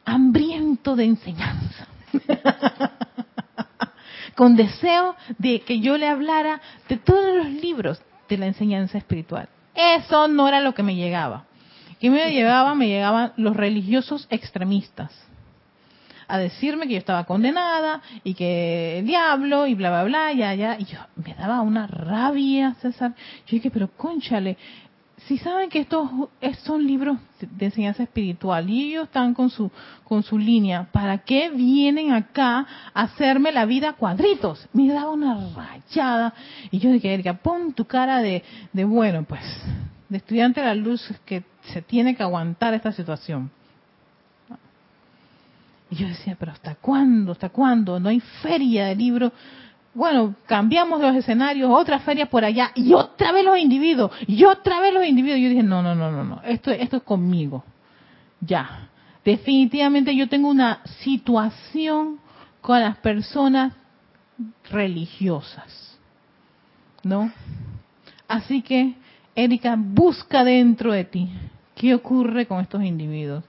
[0.05, 1.89] hambriento de enseñanza.
[4.37, 9.49] Con deseo de que yo le hablara de todos los libros de la enseñanza espiritual.
[9.75, 11.45] Eso no era lo que me llegaba.
[12.01, 12.75] ¿Qué me llegaba?
[12.75, 15.13] Me llegaban los religiosos extremistas
[16.29, 20.55] a decirme que yo estaba condenada y que el diablo y bla, bla, bla, ya,
[20.55, 20.79] ya.
[20.79, 23.15] Y yo me daba una rabia, César.
[23.47, 24.57] Yo dije, pero conchale,
[25.27, 26.09] si saben que estos
[26.63, 29.71] son libros de enseñanza espiritual y ellos están con su
[30.05, 34.69] con su línea, ¿para qué vienen acá a hacerme la vida cuadritos?
[34.73, 36.33] Me daba una rayada
[36.71, 39.43] y yo dije, Erika, pon tu cara de, de bueno, pues,
[40.09, 43.51] de estudiante de la luz que se tiene que aguantar esta situación.
[45.91, 47.33] Y yo decía, pero ¿hasta cuándo?
[47.33, 48.01] ¿Hasta cuándo?
[48.01, 49.33] No hay feria de libros
[49.97, 54.79] bueno, cambiamos los escenarios, otra feria por allá, y otra vez los individuos, y otra
[54.79, 55.41] vez los individuos.
[55.41, 57.65] Yo dije, no, no, no, no, no, esto, esto es conmigo.
[58.39, 58.91] Ya.
[59.25, 62.19] Definitivamente yo tengo una situación
[62.61, 63.73] con las personas
[64.71, 65.99] religiosas.
[67.03, 67.33] ¿No?
[68.29, 68.97] Así que,
[69.35, 71.31] Erika, busca dentro de ti
[71.75, 73.45] qué ocurre con estos individuos.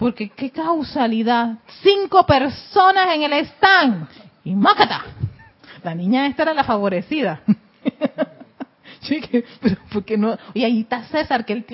[0.00, 1.58] Porque qué causalidad.
[1.82, 4.08] Cinco personas en el stand.
[4.42, 5.04] Y mácata.
[5.84, 7.42] La niña esta era la favorecida.
[9.60, 10.38] pero porque no?
[10.54, 11.66] Y ahí está César, que él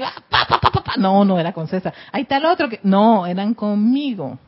[0.98, 1.94] no, no era con César.
[2.10, 4.40] Ahí está el otro que no, eran conmigo.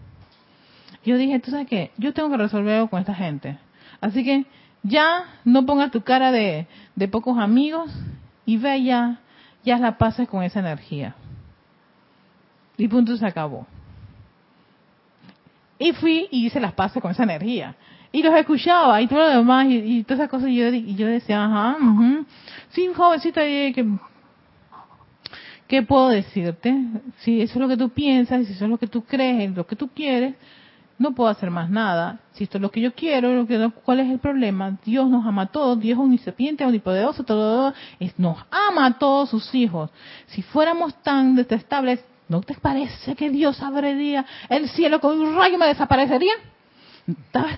[1.05, 3.59] Yo dije, tú sabes qué, yo tengo que resolver algo con esta gente.
[4.01, 4.45] Así que
[4.83, 7.93] ya no pongas tu cara de, de pocos amigos
[8.45, 9.21] y ve ya,
[9.63, 11.15] ya la pases con esa energía.
[12.79, 13.67] Y punto se acabó.
[15.79, 17.77] Y fui y hice las pases con esa energía
[18.11, 21.07] y los escuchaba y todo lo demás y, todas esas cosas y yo, y yo
[21.07, 21.77] decía, ajá,
[22.71, 23.87] sí, jovencita, que,
[25.67, 26.75] ¿qué puedo decirte?
[27.19, 29.67] Si eso es lo que tú piensas, si eso es lo que tú crees, lo
[29.67, 30.35] que tú quieres,
[30.99, 32.19] no puedo hacer más nada.
[32.33, 34.79] Si esto es lo que yo quiero, lo que, ¿cuál es el problema?
[34.85, 39.29] Dios nos ama a todos, Dios es omnisapiente, omnipoderoso, todo, es, nos ama a todos
[39.31, 39.91] sus hijos.
[40.27, 45.55] Si fuéramos tan detestables, ¿no te parece que Dios abriría el cielo con un rayo
[45.55, 46.35] y me desaparecería?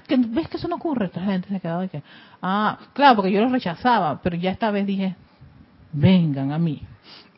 [0.07, 1.07] ¿Ves que eso no ocurre?
[1.07, 2.03] Esta gente se de que,
[2.41, 5.17] ah, claro, porque yo los rechazaba, pero ya esta vez dije,
[5.93, 6.83] vengan a mí,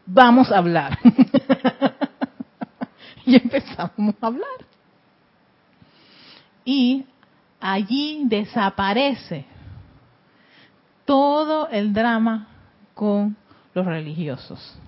[0.05, 0.99] vamos a hablar.
[3.24, 4.49] y empezamos a hablar.
[6.64, 7.07] y
[7.61, 9.47] allí desaparece
[11.07, 12.49] todo el drama
[12.95, 13.37] con
[13.74, 14.82] los religiosos.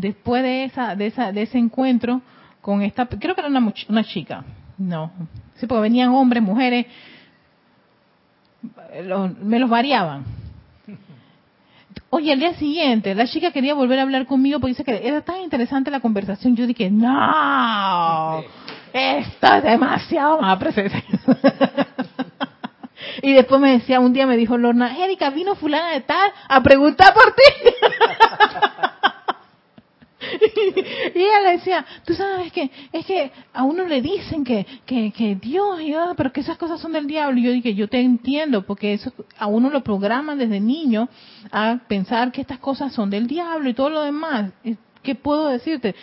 [0.00, 2.22] Después de esa, de esa, de ese encuentro
[2.62, 4.44] con esta, creo que era una, una chica,
[4.78, 5.12] no,
[5.56, 6.86] sí, porque venían hombres, mujeres,
[9.42, 10.24] me los variaban.
[12.10, 15.20] Oye, al día siguiente, la chica quería volver a hablar conmigo porque dice que era
[15.20, 16.56] tan interesante la conversación.
[16.56, 18.42] Yo dije, no,
[18.94, 21.04] esto es demasiado más presencia.
[23.22, 26.62] y después me decía, un día me dijo Lorna, Erika, vino fulana de tal a
[26.62, 27.70] preguntar por ti.
[31.14, 35.12] y ella le decía, tú sabes que es que a uno le dicen que, que,
[35.12, 37.38] que Dios, y, ah, pero que esas cosas son del diablo.
[37.38, 41.08] Y yo dije, yo te entiendo, porque eso a uno lo programan desde niño
[41.50, 44.52] a pensar que estas cosas son del diablo y todo lo demás.
[45.02, 45.94] ¿Qué puedo decirte?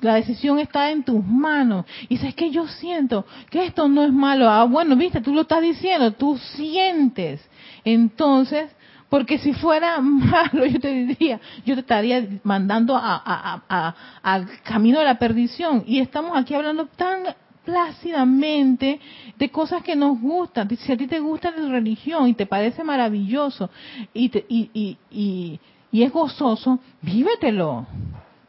[0.00, 1.84] La decisión está en tus manos.
[2.04, 4.48] Y dices que yo siento que esto no es malo.
[4.48, 7.46] Ah, bueno, viste, tú lo estás diciendo, tú sientes.
[7.84, 8.70] Entonces,
[9.10, 15.18] porque si fuera malo, yo te diría, yo te estaría mandando al camino de la
[15.18, 15.84] perdición.
[15.86, 17.24] Y estamos aquí hablando tan
[17.64, 19.00] plácidamente
[19.36, 20.68] de cosas que nos gustan.
[20.78, 23.68] Si a ti te gusta la religión y te parece maravilloso
[24.14, 24.70] y, te, y,
[25.10, 27.86] y, y es gozoso, vívetelo.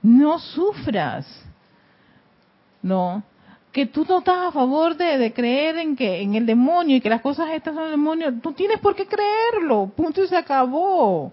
[0.04, 1.28] No sufras.
[2.84, 3.24] No
[3.72, 7.10] que tú no estás a favor de, creer en que en el demonio y que
[7.10, 11.32] las cosas estas son el demonio, tú tienes por qué creerlo, punto y se acabó.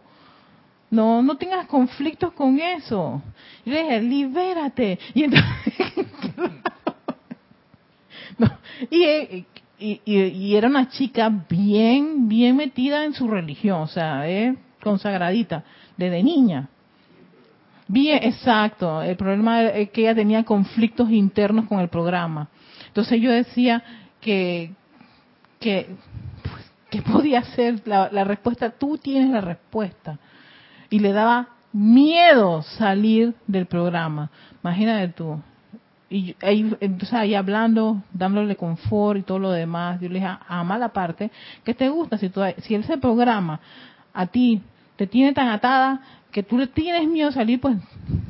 [0.90, 3.20] No, no tengas conflictos con eso.
[3.64, 4.98] Y le dije, libérate.
[5.14, 5.24] Y
[8.90, 9.44] y,
[9.78, 15.64] y, y, era una chica bien, bien metida en su religión, o sea, eh, consagradita,
[15.96, 16.68] desde niña.
[17.88, 19.00] Bien, exacto.
[19.02, 22.48] El problema es que ella tenía conflictos internos con el programa.
[22.86, 23.82] Entonces yo decía
[24.20, 24.72] que,
[25.58, 25.96] que,
[26.42, 28.70] pues, ¿qué podía ser la, respuesta?
[28.70, 30.18] Tú tienes la respuesta.
[30.90, 34.30] Y le daba miedo salir del programa.
[34.62, 35.40] Imagínate tú.
[36.10, 40.78] Y ahí, entonces ahí hablando, dándole confort y todo lo demás, yo le dije, ama
[40.78, 41.30] la parte
[41.64, 42.18] que te gusta.
[42.18, 43.60] Si, tú, si ese programa
[44.12, 44.62] a ti
[44.98, 46.00] te tiene tan atada
[46.32, 47.76] que tú le tienes miedo a salir, pues,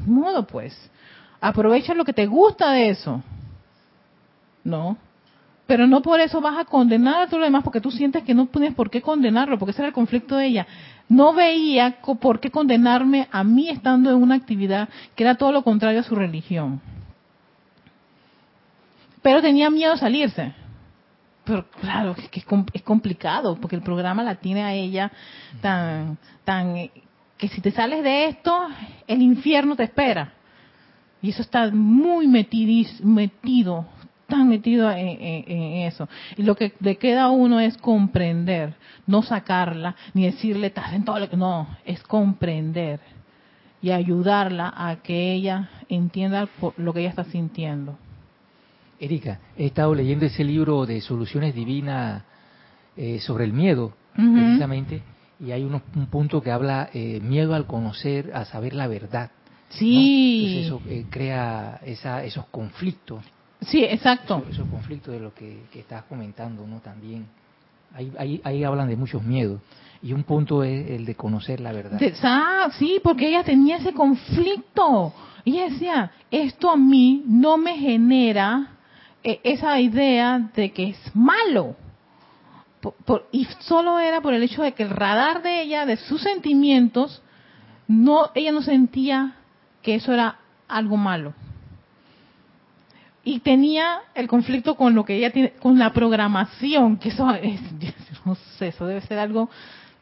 [0.07, 0.79] modo pues.
[1.41, 3.23] Aprovecha lo que te gusta de eso.
[4.63, 4.99] No.
[5.67, 8.35] Pero no por eso vas a condenar a todo lo demás, porque tú sientes que
[8.35, 10.67] no tienes por qué condenarlo, porque ese era el conflicto de ella.
[11.09, 15.65] No veía por qué condenarme a mí estando en una actividad que era todo lo
[15.65, 16.83] contrario a su religión.
[19.23, 20.53] Pero tenía miedo a salirse.
[21.49, 22.45] Pero claro, que
[22.75, 25.11] es complicado, porque el programa la tiene a ella
[25.63, 26.91] tan, tan
[27.39, 28.69] que si te sales de esto,
[29.07, 30.35] el infierno te espera.
[31.23, 33.87] Y eso está muy metido,
[34.27, 36.07] tan metido en, eso.
[36.37, 38.75] Y lo que le queda a uno es comprender,
[39.07, 41.37] no sacarla, ni decirle, estás en todo lo que...
[41.39, 43.01] No, es comprender
[43.81, 46.47] y ayudarla a que ella entienda
[46.77, 47.97] lo que ella está sintiendo.
[49.01, 52.23] Erika, he estado leyendo ese libro de Soluciones Divinas
[52.97, 55.03] eh, sobre el miedo, precisamente
[55.41, 55.81] y hay un
[56.11, 59.31] punto que habla eh, miedo al conocer, a saber la verdad.
[59.69, 60.63] Sí.
[60.65, 63.23] eso eh, crea esa, esos conflictos.
[63.61, 64.45] Sí, exacto.
[64.51, 66.81] Esos, conflictos de lo que, estás comentando, ¿no?
[66.81, 67.27] También.
[67.95, 69.61] Ahí, ahí, ahí, hablan de muchos miedos.
[70.03, 72.01] Y un punto es el de conocer la verdad.
[72.23, 75.13] ah, sí, porque ella tenía ese conflicto.
[75.45, 78.78] Y ella decía, esto a mí no me genera
[79.45, 81.77] esa idea de que es malo
[83.33, 87.23] y solo era por el hecho de que el radar de ella, de sus sentimientos,
[87.87, 89.37] no, ella no sentía
[89.83, 91.35] que eso era algo malo.
[93.25, 97.61] Y tenía el conflicto con lo que ella tiene, con la programación, que eso es,
[98.25, 99.51] no sé, eso debe ser algo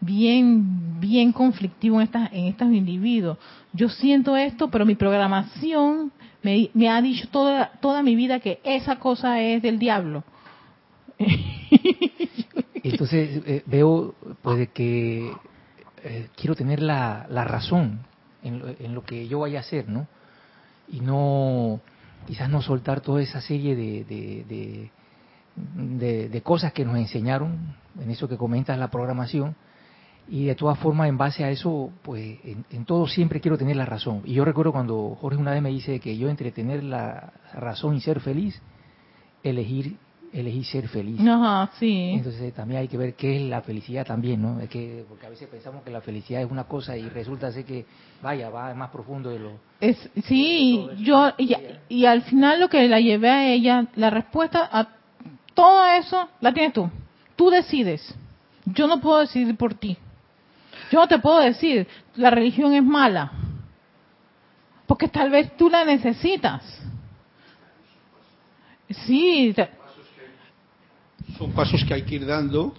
[0.01, 3.39] bien, bien conflictivo en, estas, en estos individuos.
[3.73, 8.97] Yo siento esto, pero mi programación me, ha dicho toda, toda mi vida que esa
[8.97, 10.25] cosa es del diablo.
[12.83, 15.33] Entonces eh, veo pues que
[16.05, 18.01] eh, quiero tener la, la razón
[18.43, 20.07] en lo, que yo vaya a hacer, ¿no?
[20.89, 21.81] Y no,
[22.29, 28.29] quizás no soltar toda esa serie de, de, de, cosas que nos enseñaron, en eso
[28.29, 29.57] que comentas la programación,
[30.29, 33.77] y de todas formas en base a eso, pues en, en, todo siempre quiero tener
[33.77, 34.22] la razón.
[34.24, 37.95] Y yo recuerdo cuando Jorge una vez me dice que yo entre tener la razón
[37.95, 38.61] y ser feliz,
[39.43, 39.97] elegir
[40.33, 41.20] elegí ser feliz.
[41.20, 42.11] Ajá, sí.
[42.14, 44.61] Entonces también hay que ver qué es la felicidad también, ¿no?
[44.61, 47.64] Es que porque a veces pensamos que la felicidad es una cosa y resulta ser
[47.64, 47.87] que
[48.22, 51.55] vaya, va más profundo de lo Es, sí, yo y,
[51.89, 54.89] y al final lo que la llevé a ella, la respuesta a
[55.55, 56.91] todo eso la tienes tú.
[57.35, 58.14] Tú decides.
[58.66, 59.97] Yo no puedo decidir por ti.
[60.91, 63.32] Yo te puedo decir, la religión es mala.
[64.87, 66.62] Porque tal vez tú la necesitas.
[68.91, 69.70] Sí, te-
[71.39, 72.74] Son pasos que hay que ir dando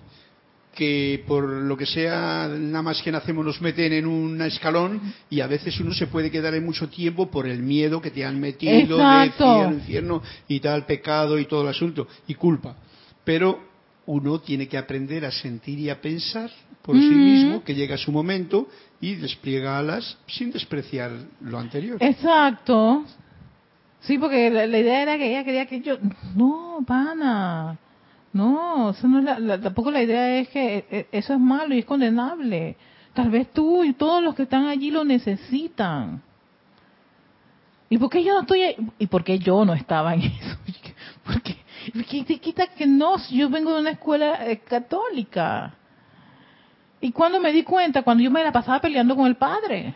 [0.74, 5.42] que por lo que sea, nada más que nacemos nos meten en un escalón y
[5.42, 8.40] a veces uno se puede quedar en mucho tiempo por el miedo que te han
[8.40, 9.70] metido Exacto.
[9.70, 12.76] de infierno y tal, pecado y todo el asunto, y culpa.
[13.24, 13.67] Pero
[14.08, 16.50] uno tiene que aprender a sentir y a pensar
[16.82, 17.24] por sí Ujú.
[17.24, 18.68] mismo, que llega su momento
[19.00, 21.98] y despliega alas sin despreciar lo anterior.
[22.02, 23.06] Exacto.
[24.02, 25.98] Sí, porque la, la idea era que ella quería que yo...
[26.36, 27.78] No, pana.
[28.34, 31.76] No, eso no es la- la- tampoco la idea es que eh, eso es malo
[31.76, 32.76] y es condenable.
[33.14, 36.22] Tal vez tú y todos los que están allí lo necesitan.
[37.90, 38.76] ¿Y por qué yo no estoy ahí?
[39.00, 40.58] ¿Y por qué yo no estaba en eso?
[41.92, 42.00] ¿Por qué?
[42.00, 43.18] ¿Por qué te quita que no?
[43.30, 45.74] Yo vengo de una escuela eh, católica.
[47.02, 48.02] ¿Y cuando me di cuenta?
[48.02, 49.94] Cuando yo me la pasaba peleando con el padre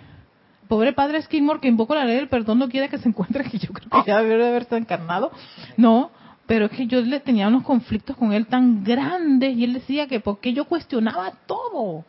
[0.72, 3.58] pobre padre Skidmore que invoco la ley del perdón no quiere que se encuentre, que
[3.58, 5.30] yo creo que ya debe de haberse encarnado.
[5.76, 6.12] No,
[6.48, 10.08] pero es que yo le tenía unos conflictos con él tan grandes y él decía
[10.08, 12.06] que porque yo cuestionaba todo.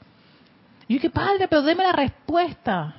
[0.86, 2.94] Y yo dije, padre, pero deme la respuesta.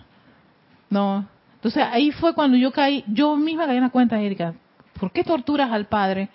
[0.89, 1.25] No.
[1.55, 4.55] Entonces ahí fue cuando yo caí, yo misma caí en la cuenta, Erika,
[4.99, 6.27] ¿por qué torturas al padre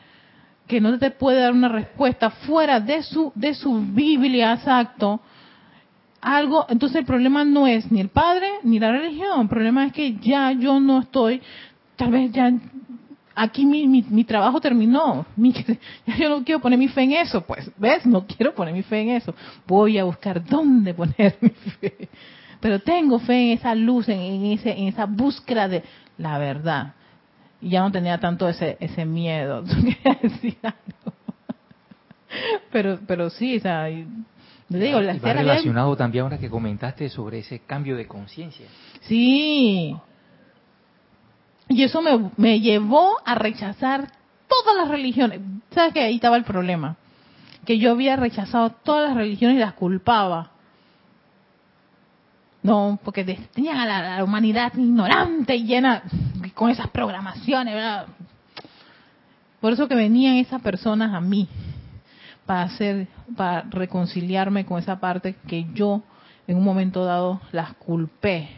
[0.69, 5.21] que no te puede dar una respuesta fuera de su, de su Biblia, exacto?
[6.21, 9.93] algo, entonces el problema no es ni el padre ni la religión, el problema es
[9.93, 11.41] que ya yo no estoy,
[11.97, 12.53] tal vez ya
[13.35, 15.27] aquí mi, mi, mi trabajo terminó,
[16.19, 18.05] yo no quiero poner mi fe en eso, pues, ¿ves?
[18.05, 19.35] No quiero poner mi fe en eso,
[19.67, 22.09] voy a buscar dónde poner mi fe,
[22.61, 25.85] pero tengo fe en esa luz, en ese, en esa búsqueda de
[26.17, 26.95] la verdad,
[27.61, 29.65] y ya no tenía tanto ese, ese miedo,
[32.73, 34.07] pero, pero sí, o sea, y-
[34.69, 38.67] le digo, la va relacionado también ahora que comentaste sobre ese cambio de conciencia.
[39.01, 39.97] Sí.
[41.71, 44.13] Y eso me, me llevó a rechazar
[44.47, 45.41] todas las religiones.
[45.71, 46.97] ¿Sabes que ahí estaba el problema?
[47.65, 50.51] Que yo había rechazado todas las religiones y las culpaba.
[52.63, 56.03] No, porque tenían a la, a la humanidad ignorante y llena
[56.59, 58.09] con esas programaciones, ¿verdad?
[59.61, 61.49] Por eso que venían esas personas a mí
[62.47, 63.07] para hacer,
[63.37, 66.03] para reconciliarme con esa parte que yo
[66.49, 68.49] en un momento dado las culpé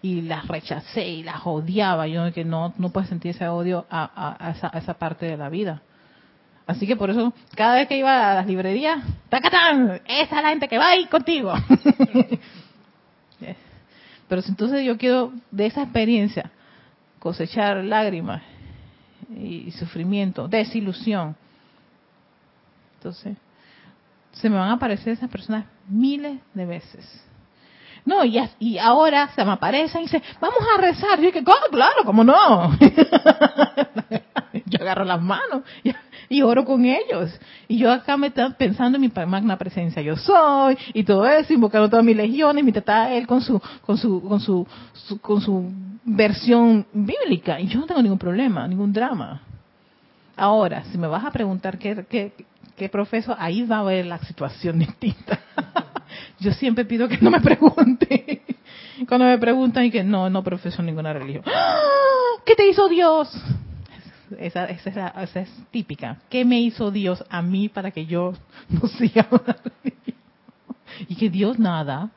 [0.00, 2.06] y las rechacé y las odiaba.
[2.06, 5.50] Yo que no, no puedes sentir ese odio a, esa, a esa parte de la
[5.50, 5.82] vida.
[6.66, 10.00] Así que por eso, cada vez que iba a las librerías, ¡tacatán!
[10.06, 11.52] Esa es la gente que va ahí contigo.
[14.28, 16.50] Pero entonces yo quiero de esa experiencia
[17.24, 18.42] cosechar lágrimas
[19.34, 21.34] y sufrimiento, desilusión,
[22.98, 23.38] entonces
[24.32, 27.24] se me van a aparecer esas personas miles de veces.
[28.04, 31.18] No, y, y ahora se me aparecen y dicen, vamos a rezar.
[31.18, 32.76] Yo dije, claro, claro, ¿cómo no?
[34.70, 35.62] yo agarro las manos
[36.28, 37.30] y, oro con ellos.
[37.68, 41.52] Y yo acá me estaba pensando en mi magna presencia, yo soy, y todo eso,
[41.52, 45.40] invocando todas mis legiones, mientras está él con su, con su, con su, su- con
[45.40, 45.70] su
[46.04, 47.60] versión bíblica.
[47.60, 49.42] Y yo no tengo ningún problema, ningún drama.
[50.36, 52.32] Ahora, si me vas a preguntar qué, qué,
[52.76, 55.38] qué profeso, ahí va a haber la situación distinta.
[56.40, 58.42] Yo siempre pido que no me pregunte.
[59.08, 61.44] Cuando me preguntan y que no, no profeso ninguna religión.
[61.46, 61.78] ¡Ah!
[62.44, 63.30] ¿Qué te hizo Dios?
[64.38, 66.18] Esa, esa es la- esa es típica.
[66.28, 68.32] ¿Qué me hizo Dios a mí para que yo
[68.68, 69.26] no siga?
[71.08, 72.10] Y que Dios nada.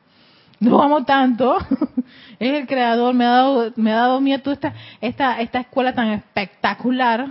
[0.60, 1.56] No amo tanto.
[2.40, 3.14] Es el creador.
[3.14, 7.26] Me ha dado, me ha dado toda esta, esta, esta escuela tan espectacular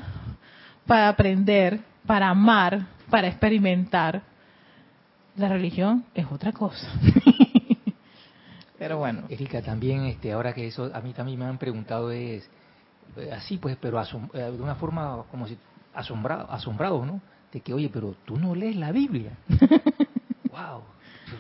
[0.85, 4.21] para aprender, para amar, para experimentar.
[5.37, 6.87] La religión es otra cosa.
[8.79, 9.23] Pero bueno.
[9.29, 12.49] Erika, también este, ahora que eso a mí también me han preguntado es
[13.33, 15.57] así pues, pero asom- eh, de una forma como si
[15.93, 17.21] asombrado, asombrados, ¿no?
[17.51, 19.31] De que, oye, pero tú no lees la Biblia.
[20.51, 20.83] wow.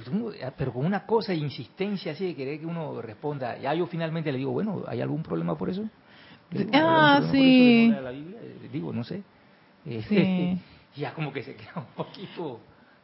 [0.05, 3.57] Pero, eh, pero con una cosa de insistencia así de querer que uno responda.
[3.57, 5.83] Ya yo finalmente le digo, bueno, ¿hay algún problema por eso?
[6.51, 7.85] Digo, ¿hay algún Ah, eso sí.
[7.87, 8.39] no leer la Biblia?
[8.41, 9.23] Eh, Digo, no sé.
[9.85, 10.61] Eh, Sí.
[11.01, 12.59] ya como que se queda un poquito...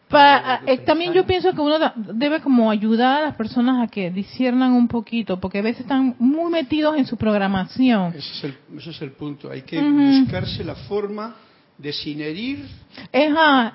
[0.08, 3.82] Pa- eh, eh, también yo pienso que uno da- debe como ayudar a las personas
[3.84, 8.14] a que disciernan un poquito, porque a veces están muy metidos en su programación.
[8.16, 9.50] Ese es el, ese es el punto.
[9.50, 11.36] Hay que buscarse la forma
[11.78, 12.66] de sin herir,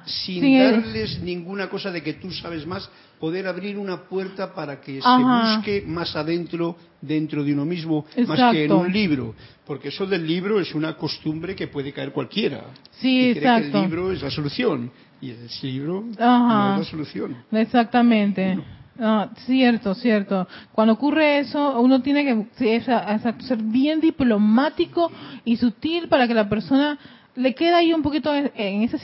[0.06, 5.00] sin darles ninguna cosa de que tú sabes más, poder abrir una puerta para que
[5.02, 5.16] Ajá.
[5.16, 9.34] se busque más adentro, dentro de uno mismo, más que en un libro.
[9.66, 12.66] Porque eso del libro es una costumbre que puede caer cualquiera.
[13.00, 14.90] Sí, y cree que el libro es la solución.
[15.20, 16.68] Y el libro Ajá.
[16.68, 17.36] no es la solución.
[17.52, 18.58] Exactamente.
[19.00, 20.48] Ah, cierto, cierto.
[20.72, 22.24] Cuando ocurre eso, uno tiene
[22.58, 25.10] que esa- ser bien diplomático
[25.44, 26.98] y sutil para que la persona
[27.36, 28.98] le quede ahí un poquito en en ese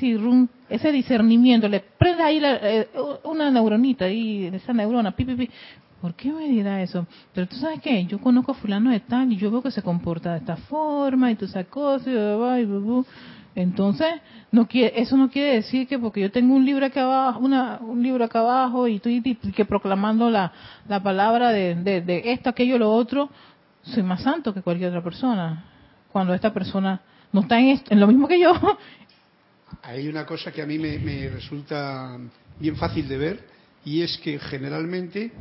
[0.69, 2.89] ese discernimiento, le prende ahí la- eh,
[3.25, 5.51] una neuronita ahí, esa neurona, pi, pi, pi.
[6.01, 7.07] ¿Por qué me dirá eso?
[7.33, 9.81] Pero tú sabes qué, yo conozco a fulano de tal y yo veo que se
[9.83, 12.15] comporta de esta forma y tú esa cosa y,
[12.63, 13.07] y bu, bu.
[13.55, 14.09] Entonces
[14.51, 17.79] no quiere, eso no quiere decir que porque yo tengo un libro acá abajo, una,
[17.81, 19.23] un libro acá abajo y estoy
[19.55, 20.53] que proclamando la,
[20.89, 23.31] la palabra de, de, de esto, aquello, lo otro,
[23.83, 25.65] soy más santo que cualquier otra persona.
[26.11, 27.01] Cuando esta persona
[27.33, 28.53] no está en, en lo mismo que yo,
[29.83, 32.19] Hay una cosa que a mí me, me resulta
[32.59, 33.45] bien fácil de ver
[33.85, 35.33] y es que generalmente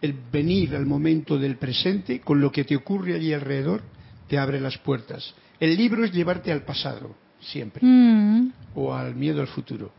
[0.00, 3.82] el venir al momento del presente con lo que te ocurre allí alrededor
[4.28, 5.34] te abre las puertas.
[5.60, 9.92] El libro es llevarte al pasado, siempre, Mm, o al miedo al futuro.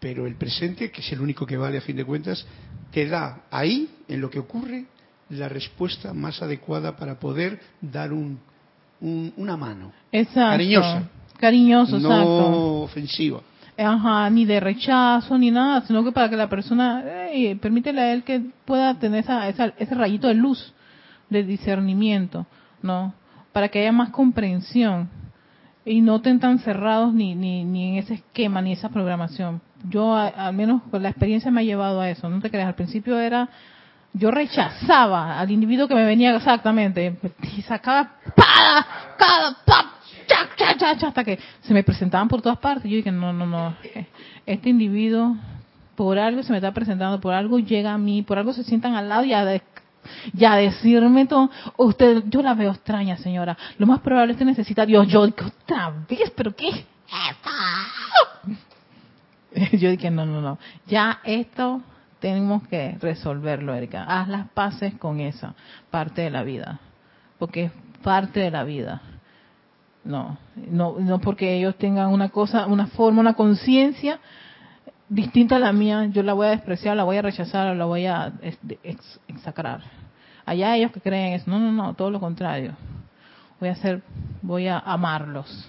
[0.00, 2.46] Pero el presente, que es el único que vale a fin de cuentas,
[2.92, 4.84] te da ahí, en lo que ocurre,
[5.30, 8.38] la respuesta más adecuada para poder dar un-
[9.00, 9.92] un- una mano.
[10.10, 10.50] exacto.
[10.52, 11.02] Cariñosa.
[11.38, 12.80] Cariñoso, no exacto.
[12.82, 13.40] ofensiva.
[13.76, 18.12] Ajá, ni de rechazo ni nada, sino que para que la persona, eh, permítele a
[18.12, 20.72] él que pueda tener esa, esa- ese rayito de luz,
[21.30, 22.46] de discernimiento,
[22.82, 23.14] ¿no?
[23.58, 25.08] Para que haya más comprensión
[25.84, 29.60] y no estén tan cerrados ni, ni, ni en ese esquema, ni esa programación.
[29.90, 32.68] Yo, a- al menos, con la experiencia me ha llevado a eso, no te creas,
[32.68, 33.48] al principio era,
[34.12, 37.16] yo rechazaba al individuo que me venía exactamente,
[37.56, 38.86] y sacaba cada,
[39.18, 39.92] cada, pa,
[40.28, 42.88] cha, cha, cha, cha, hasta que se me presentaban por todas partes.
[42.88, 43.74] Yo dije, no, no, no,
[44.46, 45.34] este individuo
[45.96, 48.94] por algo se me está presentando, por algo llega a mí, por algo se sientan
[48.94, 49.60] al lado y a,
[50.36, 54.44] y a decirme todo, usted, yo la veo extraña señora, lo más probable es que
[54.44, 56.84] necesita Dios, yo digo, otra vez, pero qué es
[59.80, 61.82] yo dije, no, no, no, ya esto
[62.20, 65.54] tenemos que resolverlo, Erika, haz las paces con esa
[65.90, 66.80] parte de la vida,
[67.38, 69.02] porque es parte de la vida.
[70.04, 74.20] No, no, no porque ellos tengan una cosa, una forma, una conciencia
[75.08, 77.84] distinta a la mía, yo la voy a despreciar, la voy a rechazar, o la
[77.84, 78.32] voy a
[78.82, 79.80] ex- execrar.
[80.44, 82.74] Allá ellos que creen eso, no, no, no, todo lo contrario.
[83.60, 84.02] Voy a hacer,
[84.42, 85.68] voy a amarlos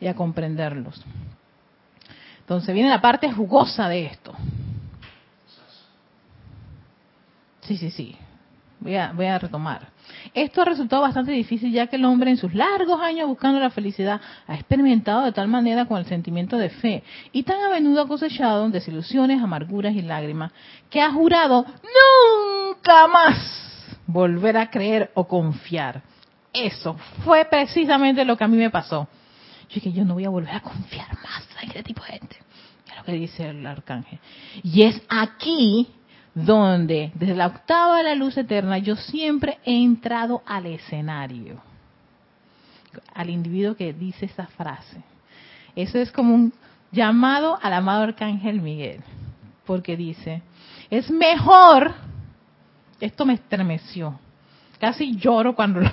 [0.00, 1.02] y a comprenderlos.
[2.40, 4.32] Entonces viene la parte jugosa de esto.
[7.62, 8.16] Sí, sí, sí.
[8.80, 9.88] Voy a, voy a retomar.
[10.34, 13.70] Esto ha resultado bastante difícil ya que el hombre en sus largos años buscando la
[13.70, 17.02] felicidad ha experimentado de tal manera con el sentimiento de fe
[17.32, 20.52] y tan a menudo ha cosechado desilusiones, amarguras y lágrimas
[20.90, 23.66] que ha jurado nunca más
[24.06, 26.02] volver a creer o confiar.
[26.52, 29.08] Eso fue precisamente lo que a mí me pasó.
[29.68, 32.36] Yo dije, yo no voy a volver a confiar más en este tipo de gente.
[32.88, 34.18] Es lo que dice el arcángel.
[34.62, 35.88] Y es aquí
[36.36, 41.62] donde, desde la octava de la luz eterna, yo siempre he entrado al escenario.
[43.14, 45.02] Al individuo que dice esa frase.
[45.74, 46.52] Eso es como un
[46.92, 49.00] llamado al amado arcángel Miguel.
[49.64, 50.42] Porque dice,
[50.90, 51.94] es mejor,
[53.00, 54.20] esto me estremeció,
[54.78, 55.90] casi lloro cuando lo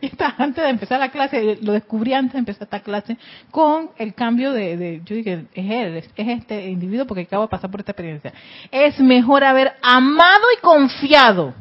[0.00, 3.16] está antes de empezar la clase, lo descubrí antes de empezar esta clase,
[3.50, 7.44] con el cambio de, de- yo dije, es él, es, es este individuo porque acabo
[7.44, 8.32] de pasar por esta experiencia.
[8.70, 11.54] Es mejor haber amado y confiado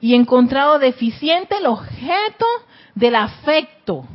[0.00, 2.46] y encontrado deficiente el objeto
[2.94, 4.06] del afecto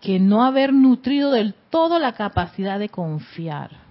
[0.00, 3.81] que no haber nutrido del todo la capacidad de confiar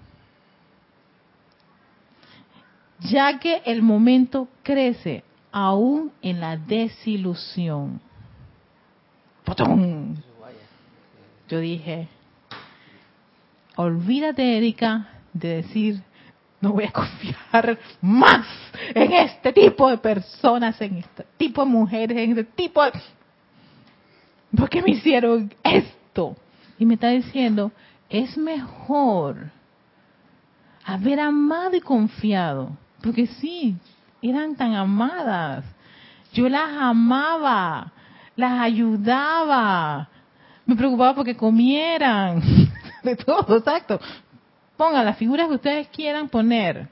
[3.02, 8.00] ya que el momento crece aún en la desilusión.
[9.44, 10.24] ¡Potón!
[11.50, 12.08] Yo dije,
[13.76, 16.02] olvídate, Erika, de decir,
[16.62, 18.48] no voy a confiar más
[18.94, 22.92] en este tipo de personas, en este tipo de mujeres, en este tipo de...
[24.56, 26.36] ¿Por qué me hicieron esto?
[26.78, 27.72] Y me está diciendo,
[28.10, 29.52] es mejor
[30.84, 32.78] haber amado y confiado.
[33.02, 33.76] Porque sí,
[34.22, 35.66] eran tan amadas.
[36.34, 37.92] Yo las amaba,
[38.36, 40.10] las ayudaba.
[40.66, 42.42] Me preocupaba porque comieran.
[43.04, 44.00] De todo, exacto.
[44.78, 46.88] Pongan las figuras que ustedes quieran poner.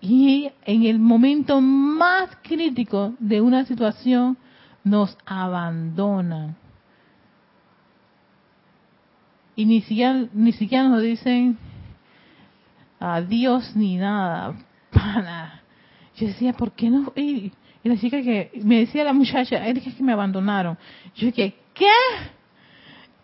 [0.00, 4.36] Y en el momento más crítico de una situación,
[4.82, 6.56] nos abandonan.
[9.60, 11.58] y ni siquiera, ni siquiera nos dicen
[12.98, 14.54] adiós ni nada.
[14.90, 15.62] Pana.
[16.16, 17.12] Yo decía, ¿por qué no?
[17.16, 20.76] Y, la chica que me decía la muchacha, es que me abandonaron.
[21.14, 21.86] Yo dije, ¿qué?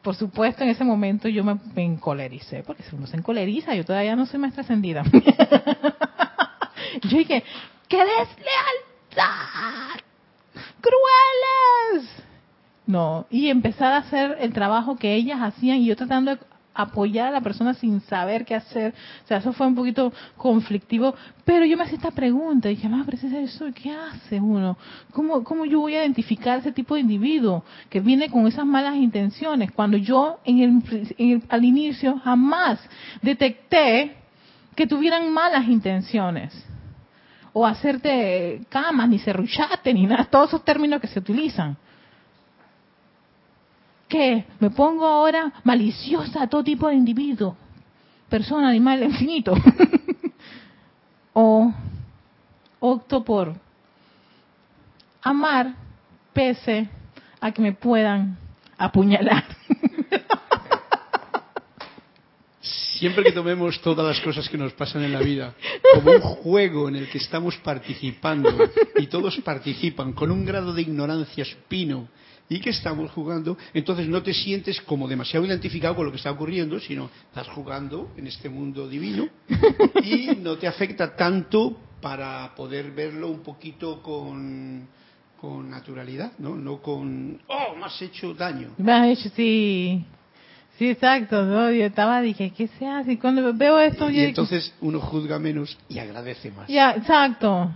[0.03, 3.85] Por supuesto, en ese momento yo me, me encolericé, porque si uno se encoleriza, yo
[3.85, 5.03] todavía no soy más trascendida.
[7.03, 7.45] yo dije,
[7.89, 10.01] ¡qué deslealtad!
[10.81, 12.09] ¡Crueles!
[12.87, 16.39] No, y empezar a hacer el trabajo que ellas hacían y yo tratando de
[16.77, 18.95] apoyar a la persona sin saber qué hacer.
[19.25, 21.15] O sea, eso fue un poquito conflictivo.
[21.45, 24.77] Pero yo me hacía esta pregunta, y dije, más precisa eso, ¿qué hace uno?
[25.13, 28.97] ¿Cómo, ¿Cómo yo voy a identificar ese tipo de individuo que viene con esas malas
[28.97, 29.73] intenciones?
[29.73, 30.83] Cuando yo en
[31.19, 32.79] el, al inicio jamás
[33.23, 34.17] detecté
[34.75, 36.53] que tuvieran malas intenciones.
[37.53, 41.79] O hacerte camas, ni serruchate, ni nada, todos esos términos que se utilizan.
[44.09, 44.45] ¿Qué?
[44.61, 47.57] Me pongo ahora maliciosa a todo tipo de individuo,
[48.29, 49.55] persona, animal, infinito.
[51.33, 51.73] o
[52.81, 53.55] opto por
[55.23, 55.75] amar
[56.33, 56.89] pese
[57.41, 58.39] a que me puedan
[58.79, 59.45] apuñalar.
[62.61, 65.55] Siempre que tomemos todas las cosas que nos pasan en la vida
[65.95, 68.49] como un juego en el que estamos participando
[68.97, 72.09] y todos participan con un grado de ignorancia supino
[72.49, 76.31] y que estamos jugando, entonces no te sientes como demasiado identificado con lo que está
[76.31, 79.29] ocurriendo, sino estás jugando en este mundo divino
[80.03, 84.87] y no te afecta tanto para poder verlo un poquito con,
[85.41, 86.55] con naturalidad, ¿no?
[86.55, 88.71] No con, oh, me has hecho daño.
[88.79, 90.05] Me has hecho, sí.
[90.79, 91.71] Sí, exacto, ¿no?
[91.71, 93.13] Yo estaba, dije, ¿qué se hace?
[93.13, 94.11] Y cuando veo esto...
[94.11, 96.69] Y, entonces uno juzga menos y agradece más.
[96.69, 97.73] Ya, exacto.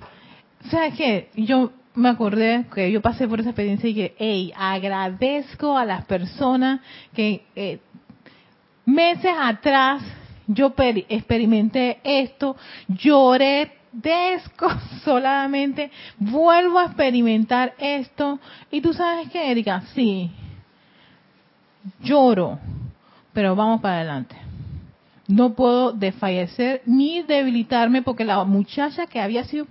[0.70, 1.30] ¿Sabes qué?
[1.34, 6.04] Yo me acordé que yo pasé por esa experiencia y que, hey, agradezco a las
[6.04, 6.80] personas
[7.14, 7.80] que eh,
[8.86, 10.02] meses atrás
[10.46, 12.56] yo experimenté esto,
[12.88, 18.38] lloré desconsoladamente, vuelvo a experimentar esto.
[18.70, 20.30] Y tú sabes qué, Erika, sí,
[22.00, 22.58] lloro,
[23.32, 24.36] pero vamos para adelante.
[25.28, 29.68] No puedo desfallecer ni debilitarme porque la muchacha que había sido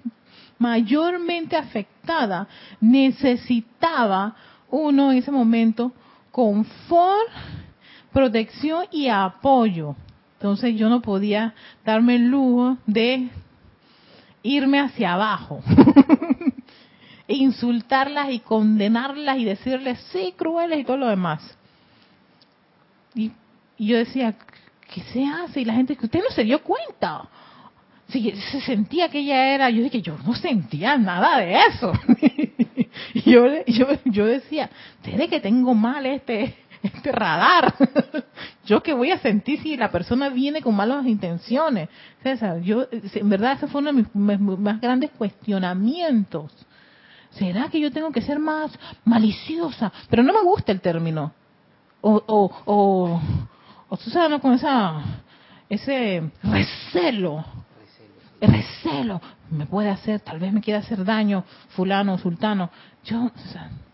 [0.59, 2.47] mayormente afectada
[2.79, 4.35] necesitaba
[4.69, 5.91] uno en ese momento
[6.31, 7.31] confort,
[8.13, 9.95] protección y apoyo.
[10.33, 11.53] Entonces yo no podía
[11.83, 13.29] darme el lujo de
[14.43, 15.61] irme hacia abajo,
[17.27, 21.57] e insultarlas y condenarlas y decirles sí, crueles y todo lo demás.
[23.15, 23.31] Y,
[23.77, 24.35] yo decía,
[24.93, 25.61] ¿qué se hace?
[25.61, 27.29] Y la gente, que usted no se dio cuenta
[28.09, 31.93] sí, se sentía que ella era, yo dije, yo no sentía nada de eso.
[33.13, 34.69] y yo, yo, yo decía,
[35.03, 37.73] seré que tengo mal este, este radar.
[38.65, 41.89] yo que voy a sentir si la persona viene con malas intenciones.
[42.23, 46.51] César, yo, en verdad, ese fue uno de mis, más grandes cuestionamientos.
[47.31, 48.71] ¿Será que yo tengo que ser más
[49.05, 49.91] maliciosa?
[50.09, 51.31] Pero no me gusta el término.
[52.01, 53.21] O, o, o,
[53.87, 55.03] o tú sabes, con esa,
[55.69, 57.58] ese recelo
[58.47, 59.21] recelo,
[59.51, 62.69] me puede hacer, tal vez me quiera hacer daño fulano sultano.
[63.05, 63.31] Yo,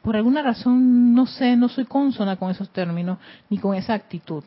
[0.02, 3.18] por alguna razón, no sé, no soy consona con esos términos
[3.50, 4.44] ni con esa actitud.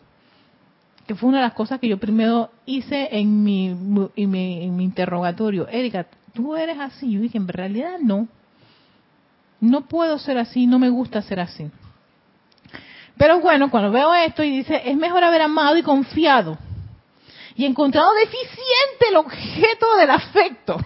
[1.07, 4.77] Que fue una de las cosas que yo primero hice en mi, en mi, en
[4.77, 5.67] mi interrogatorio.
[5.69, 7.11] Erika, ¿tú eres así?
[7.11, 8.29] Yo dije, en realidad no.
[9.61, 11.71] No puedo ser así, no me gusta ser así.
[13.17, 16.59] Pero bueno, cuando veo esto y dice, es mejor haber amado y confiado
[17.59, 20.77] y encontrado deficiente el objeto del afecto.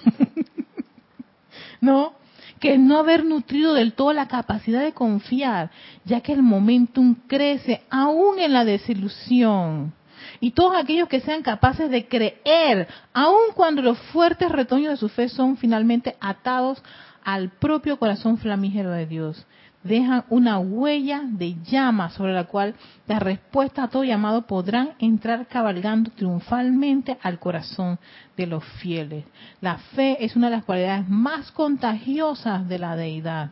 [1.82, 2.14] ¿No?
[2.58, 5.70] Que no haber nutrido del todo la capacidad de confiar,
[6.06, 9.92] ya que el momentum crece aún en la desilusión.
[10.40, 15.10] Y todos aquellos que sean capaces de creer, aun cuando los fuertes retoños de su
[15.10, 16.82] fe son finalmente atados
[17.22, 19.46] al propio corazón flamígero de Dios
[19.82, 22.74] dejan una huella de llama sobre la cual
[23.06, 27.98] las respuestas a todo llamado podrán entrar cabalgando triunfalmente al corazón
[28.36, 29.24] de los fieles.
[29.60, 33.50] La fe es una de las cualidades más contagiosas de la deidad.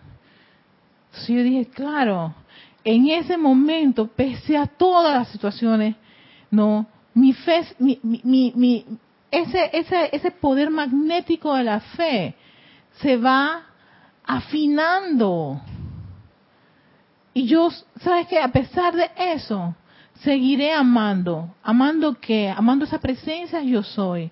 [1.07, 2.35] Entonces yo dije, claro,
[2.85, 5.97] en ese momento, pese a todas las situaciones,
[6.51, 8.87] no, mi fe, mi, mi,
[9.31, 12.35] ese, ese, ese poder magnético de la fe
[13.01, 13.63] se va
[14.25, 15.61] afinando
[17.33, 17.71] y yo,
[18.01, 18.39] ¿sabes qué?
[18.39, 19.75] A pesar de eso,
[20.23, 21.55] seguiré amando.
[21.63, 22.49] ¿Amando qué?
[22.49, 24.31] Amando esa presencia yo soy.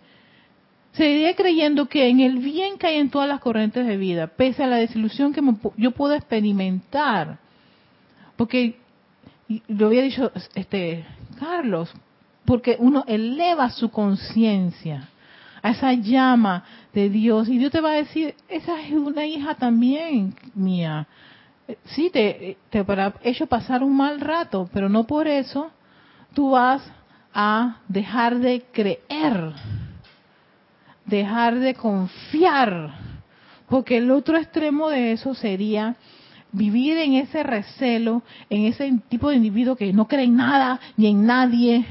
[0.92, 4.64] Seguiré creyendo que en el bien que hay en todas las corrientes de vida, pese
[4.64, 5.42] a la desilusión que
[5.76, 7.38] yo puedo experimentar.
[8.36, 8.78] Porque
[9.68, 11.04] lo había dicho este
[11.38, 11.92] Carlos,
[12.44, 15.08] porque uno eleva su conciencia
[15.62, 19.54] a esa llama de Dios y Dios te va a decir, esa es una hija
[19.54, 21.06] también mía.
[21.84, 25.70] Sí, te, te habrá hecho pasar un mal rato, pero no por eso
[26.32, 26.82] tú vas
[27.34, 29.52] a dejar de creer,
[31.04, 32.94] dejar de confiar,
[33.68, 35.96] porque el otro extremo de eso sería
[36.52, 41.08] vivir en ese recelo, en ese tipo de individuo que no cree en nada ni
[41.08, 41.84] en nadie.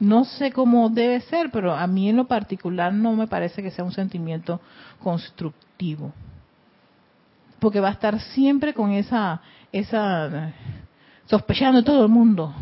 [0.00, 3.70] No sé cómo debe ser, pero a mí en lo particular no me parece que
[3.70, 4.60] sea un sentimiento
[5.02, 6.12] constructivo.
[7.62, 9.40] Porque va a estar siempre con esa,
[9.70, 10.52] esa,
[11.26, 12.52] sospechando de todo el mundo.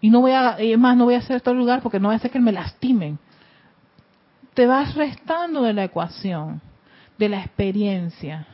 [0.00, 2.14] Y no voy a, más, no voy a hacer esto el lugar porque no voy
[2.14, 3.18] a hacer que me lastimen.
[4.54, 6.60] Te vas restando de la ecuación,
[7.18, 8.46] de la experiencia.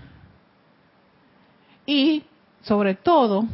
[1.84, 2.24] Y,
[2.62, 3.44] sobre todo,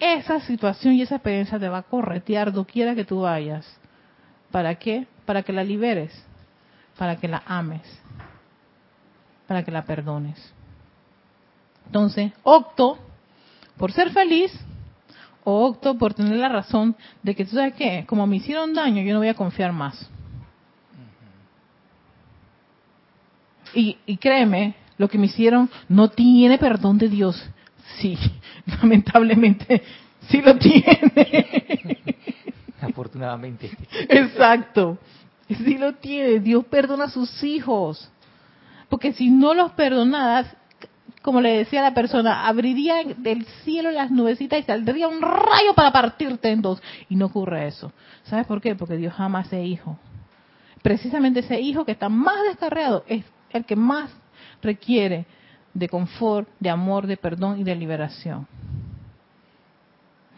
[0.00, 3.64] esa situación y esa experiencia te va a corretear doquiera que tú vayas.
[4.50, 5.06] ¿Para qué?
[5.24, 6.26] Para que la liberes,
[6.98, 7.82] para que la ames,
[9.46, 10.57] para que la perdones.
[11.88, 12.98] Entonces, opto
[13.78, 14.52] por ser feliz
[15.42, 19.02] o opto por tener la razón de que tú sabes qué, como me hicieron daño,
[19.02, 20.10] yo no voy a confiar más.
[23.74, 27.42] Y, y créeme, lo que me hicieron no tiene perdón de Dios.
[27.98, 28.18] Sí,
[28.66, 29.82] lamentablemente
[30.28, 31.98] sí lo tiene.
[32.82, 33.70] Afortunadamente.
[34.10, 34.98] Exacto.
[35.48, 36.40] Sí lo tiene.
[36.40, 38.10] Dios perdona a sus hijos.
[38.90, 40.54] Porque si no los perdonadas,
[41.28, 45.92] como le decía la persona, abriría del cielo las nubecitas y saldría un rayo para
[45.92, 46.82] partirte en dos.
[47.10, 47.92] Y no ocurre eso.
[48.22, 48.74] ¿Sabes por qué?
[48.74, 49.98] Porque Dios ama a ese hijo.
[50.80, 54.10] Precisamente ese hijo que está más descarriado es el que más
[54.62, 55.26] requiere
[55.74, 58.46] de confort, de amor, de perdón y de liberación.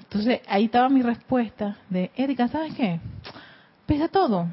[0.03, 2.99] Entonces ahí estaba mi respuesta de, Erika, ¿sabes qué?
[3.87, 4.49] Pese a todo,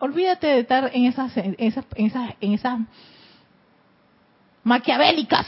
[0.00, 2.78] olvídate de estar en esas, en esas, en esas, en esas
[4.68, 5.46] maquiavélicas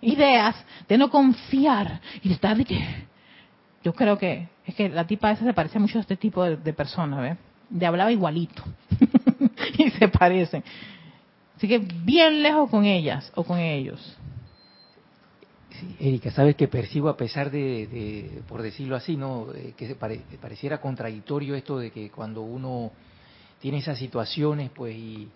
[0.00, 0.56] ideas
[0.88, 3.06] de no confiar y de estar de que
[3.84, 6.72] yo creo que es que la tipa esa se parece mucho a este tipo de,
[6.72, 7.36] personas, ¿ves?
[7.70, 8.64] De hablaba igualito
[9.78, 10.64] y se parecen.
[11.56, 14.16] Así que bien lejos con ellas o con ellos.
[16.00, 20.80] Erika, sabes que percibo a pesar de, por decirlo así, no, eh, que se pareciera
[20.80, 22.90] contradictorio esto de que cuando uno
[23.60, 25.28] tiene esas situaciones, pues y,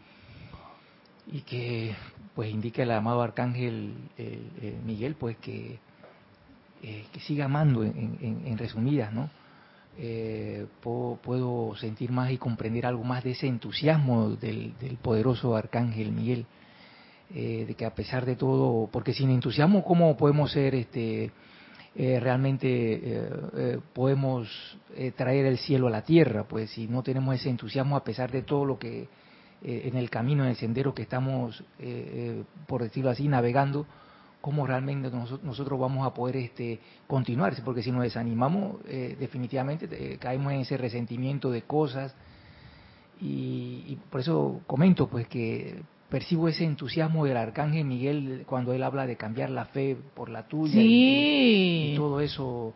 [1.31, 1.95] y que
[2.35, 3.95] pues indica el amado arcángel
[4.85, 5.79] Miguel, pues que,
[6.83, 9.31] eh, que siga amando en, en resumidas, ¿no?
[9.99, 16.47] eh, puedo, sentir más y comprender algo más de ese entusiasmo del, poderoso arcángel Miguel,
[17.35, 21.31] eh, de que a pesar de todo, porque sin entusiasmo, ¿cómo podemos ser este,
[21.95, 24.49] eh, realmente, eh, podemos
[25.17, 26.45] traer el cielo a la tierra?
[26.45, 29.09] Pues si no tenemos ese entusiasmo a pesar de todo lo que
[29.63, 31.63] en el camino, en el sendero que estamos,
[32.67, 33.87] por decirlo así, navegando,
[34.41, 40.19] cómo realmente nosotros vamos a poder este, continuar, porque si nos desanimamos, eh, definitivamente eh,
[40.19, 42.15] caemos en ese resentimiento de cosas.
[43.21, 49.07] Y, por eso comento pues que percibo ese entusiasmo del arcángel Miguel cuando él habla
[49.07, 52.73] de cambiar la fe por la tuya y, todo eso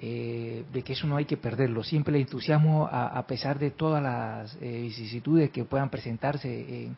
[0.00, 4.02] eh, de que eso no hay que perderlo siempre el entusiasmo a, pesar de todas
[4.02, 6.96] las vicisitudes que puedan presentarse en,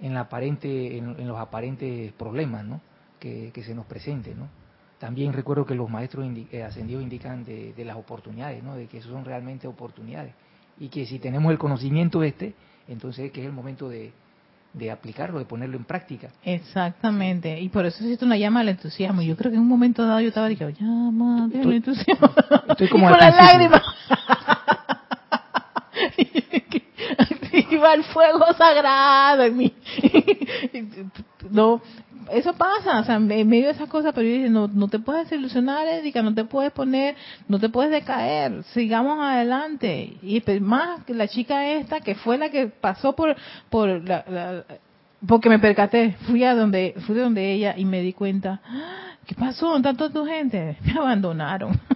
[0.00, 2.80] en la aparente en los aparentes problemas no
[3.20, 4.48] que, se nos presente, ¿no?
[4.98, 8.74] También recuerdo que los maestros eh, ascendidos indican de, las oportunidades, ¿no?
[8.74, 10.34] De que son realmente oportunidades.
[10.78, 12.54] Y que si tenemos el conocimiento este,
[12.88, 14.12] entonces que es el momento de,
[14.90, 16.30] aplicarlo, de ponerlo en práctica.
[16.44, 19.22] Exactamente, y por eso existe una llama al entusiasmo.
[19.22, 22.30] Yo creo que en un momento dado yo estaba diciendo, llama del entusiasmo.
[22.68, 23.82] Estoy como con las lágrimas.
[27.70, 29.74] Iba el fuego sagrado en mí.
[31.50, 31.82] no,
[32.32, 34.98] eso pasa, o sea, en medio de esas cosas, pero yo dije, no, no te
[34.98, 37.16] puedes desilusionar, Erika, no te puedes poner,
[37.48, 40.16] no te puedes decaer, sigamos adelante.
[40.22, 43.36] Y pues, más que la chica esta, que fue la que pasó por,
[43.68, 44.64] por la,
[45.26, 49.16] porque me percaté, fui a donde, fui de donde ella y me di cuenta, ah,
[49.26, 49.80] ¿qué pasó?
[49.82, 50.76] ¿Tanto tu gente?
[50.84, 51.78] Me abandonaron.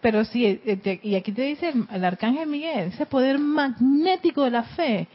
[0.00, 4.64] Pero sí, eh, y aquí te dice el arcángel Miguel, ese poder magnético de la
[4.64, 5.08] fe,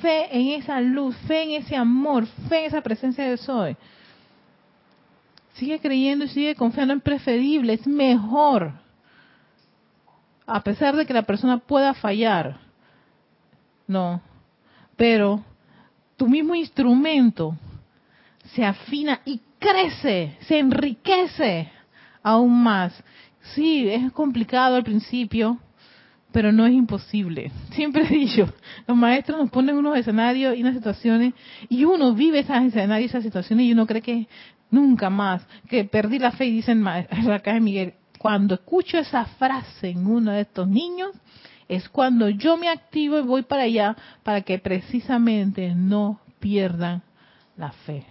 [0.00, 3.76] Fe en esa luz, fe en ese amor, fe en esa presencia de soy.
[5.54, 8.72] Sigue creyendo y sigue confiando en preferible, es mejor.
[10.46, 12.58] A pesar de que la persona pueda fallar.
[13.86, 14.20] No.
[14.96, 15.42] Pero
[16.16, 17.56] tu mismo instrumento
[18.54, 21.70] se afina y crece, se enriquece
[22.22, 22.92] aún más.
[23.54, 25.58] Sí, es complicado al principio,
[26.38, 27.50] pero no es imposible.
[27.72, 28.48] Siempre he dicho,
[28.86, 31.34] los maestros nos ponen unos escenarios y unas situaciones,
[31.68, 34.28] y uno vive esos escenarios y esas situaciones, y uno cree que
[34.70, 39.88] nunca más, que perdí la fe, y dicen acá de Miguel, cuando escucho esa frase
[39.88, 41.10] en uno de estos niños,
[41.66, 47.02] es cuando yo me activo y voy para allá para que precisamente no pierdan
[47.56, 48.04] la fe.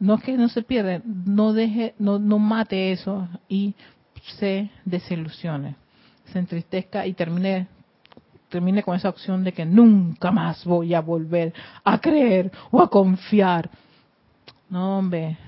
[0.00, 3.74] No es que no se pierda, no deje, no, no mate eso y
[4.38, 5.76] se desilusione,
[6.32, 7.68] se entristezca y termine
[8.52, 11.54] termine con esa opción de que nunca más voy a volver
[11.84, 13.70] a creer o a confiar.
[14.68, 15.38] No, hombre.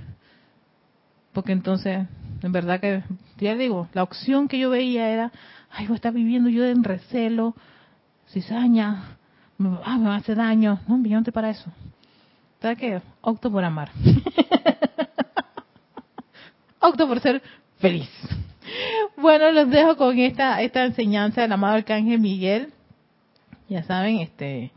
[1.34, 2.06] Porque entonces,
[2.42, 3.02] en verdad que,
[3.38, 5.32] ya digo, la opción que yo veía era,
[5.70, 7.54] ay, voy a estar viviendo yo en recelo,
[8.30, 9.18] cizaña,
[9.58, 10.80] me, ah, va a hacer daño.
[10.88, 11.70] No, yo no para eso.
[12.60, 13.02] ¿Sabes qué?
[13.20, 13.90] Opto por amar.
[16.80, 17.42] Opto por ser
[17.78, 18.08] feliz.
[19.16, 22.72] Bueno, los dejo con esta, esta enseñanza del amado Arcángel Miguel.
[23.68, 24.72] Ya saben, este,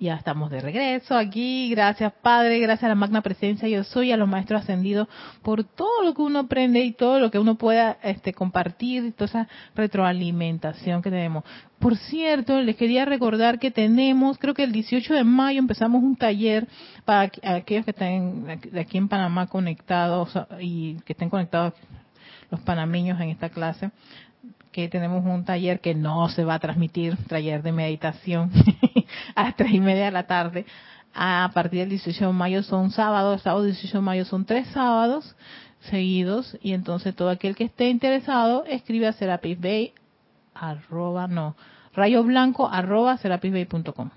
[0.00, 1.70] ya estamos de regreso aquí.
[1.70, 2.60] Gracias, Padre.
[2.60, 3.68] Gracias a la magna presencia.
[3.68, 5.08] Yo soy a los maestros ascendidos
[5.42, 9.26] por todo lo que uno aprende y todo lo que uno pueda este, compartir, toda
[9.26, 11.42] esa retroalimentación que tenemos.
[11.80, 16.16] Por cierto, les quería recordar que tenemos, creo que el 18 de mayo empezamos un
[16.16, 16.68] taller
[17.04, 18.46] para aquellos que estén
[18.78, 21.74] aquí en Panamá conectados y que estén conectados
[22.50, 23.90] los panameños en esta clase
[24.72, 28.50] que tenemos un taller que no se va a transmitir, taller de meditación,
[29.34, 30.66] a las tres y media de la tarde.
[31.14, 35.34] A partir del 18 de mayo son sábados, sábado 18 de mayo son tres sábados
[35.80, 39.92] seguidos y entonces todo aquel que esté interesado escribe a Serapis Bay
[40.54, 41.54] arroba no
[41.94, 44.10] rayo blanco arroba serapisbay.com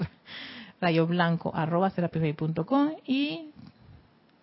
[0.80, 3.50] rayo blanco arroba serapisbay.com y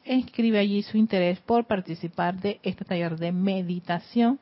[0.10, 4.40] escribe allí su interés por participar de este taller de meditación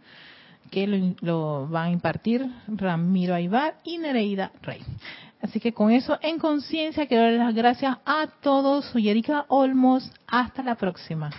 [0.72, 4.82] que lo, lo van a impartir Ramiro Aybar y Nereida Rey.
[5.42, 8.86] Así que con eso en conciencia quiero dar las gracias a todos.
[8.86, 10.12] Soy Erika Olmos.
[10.28, 11.30] Hasta la próxima.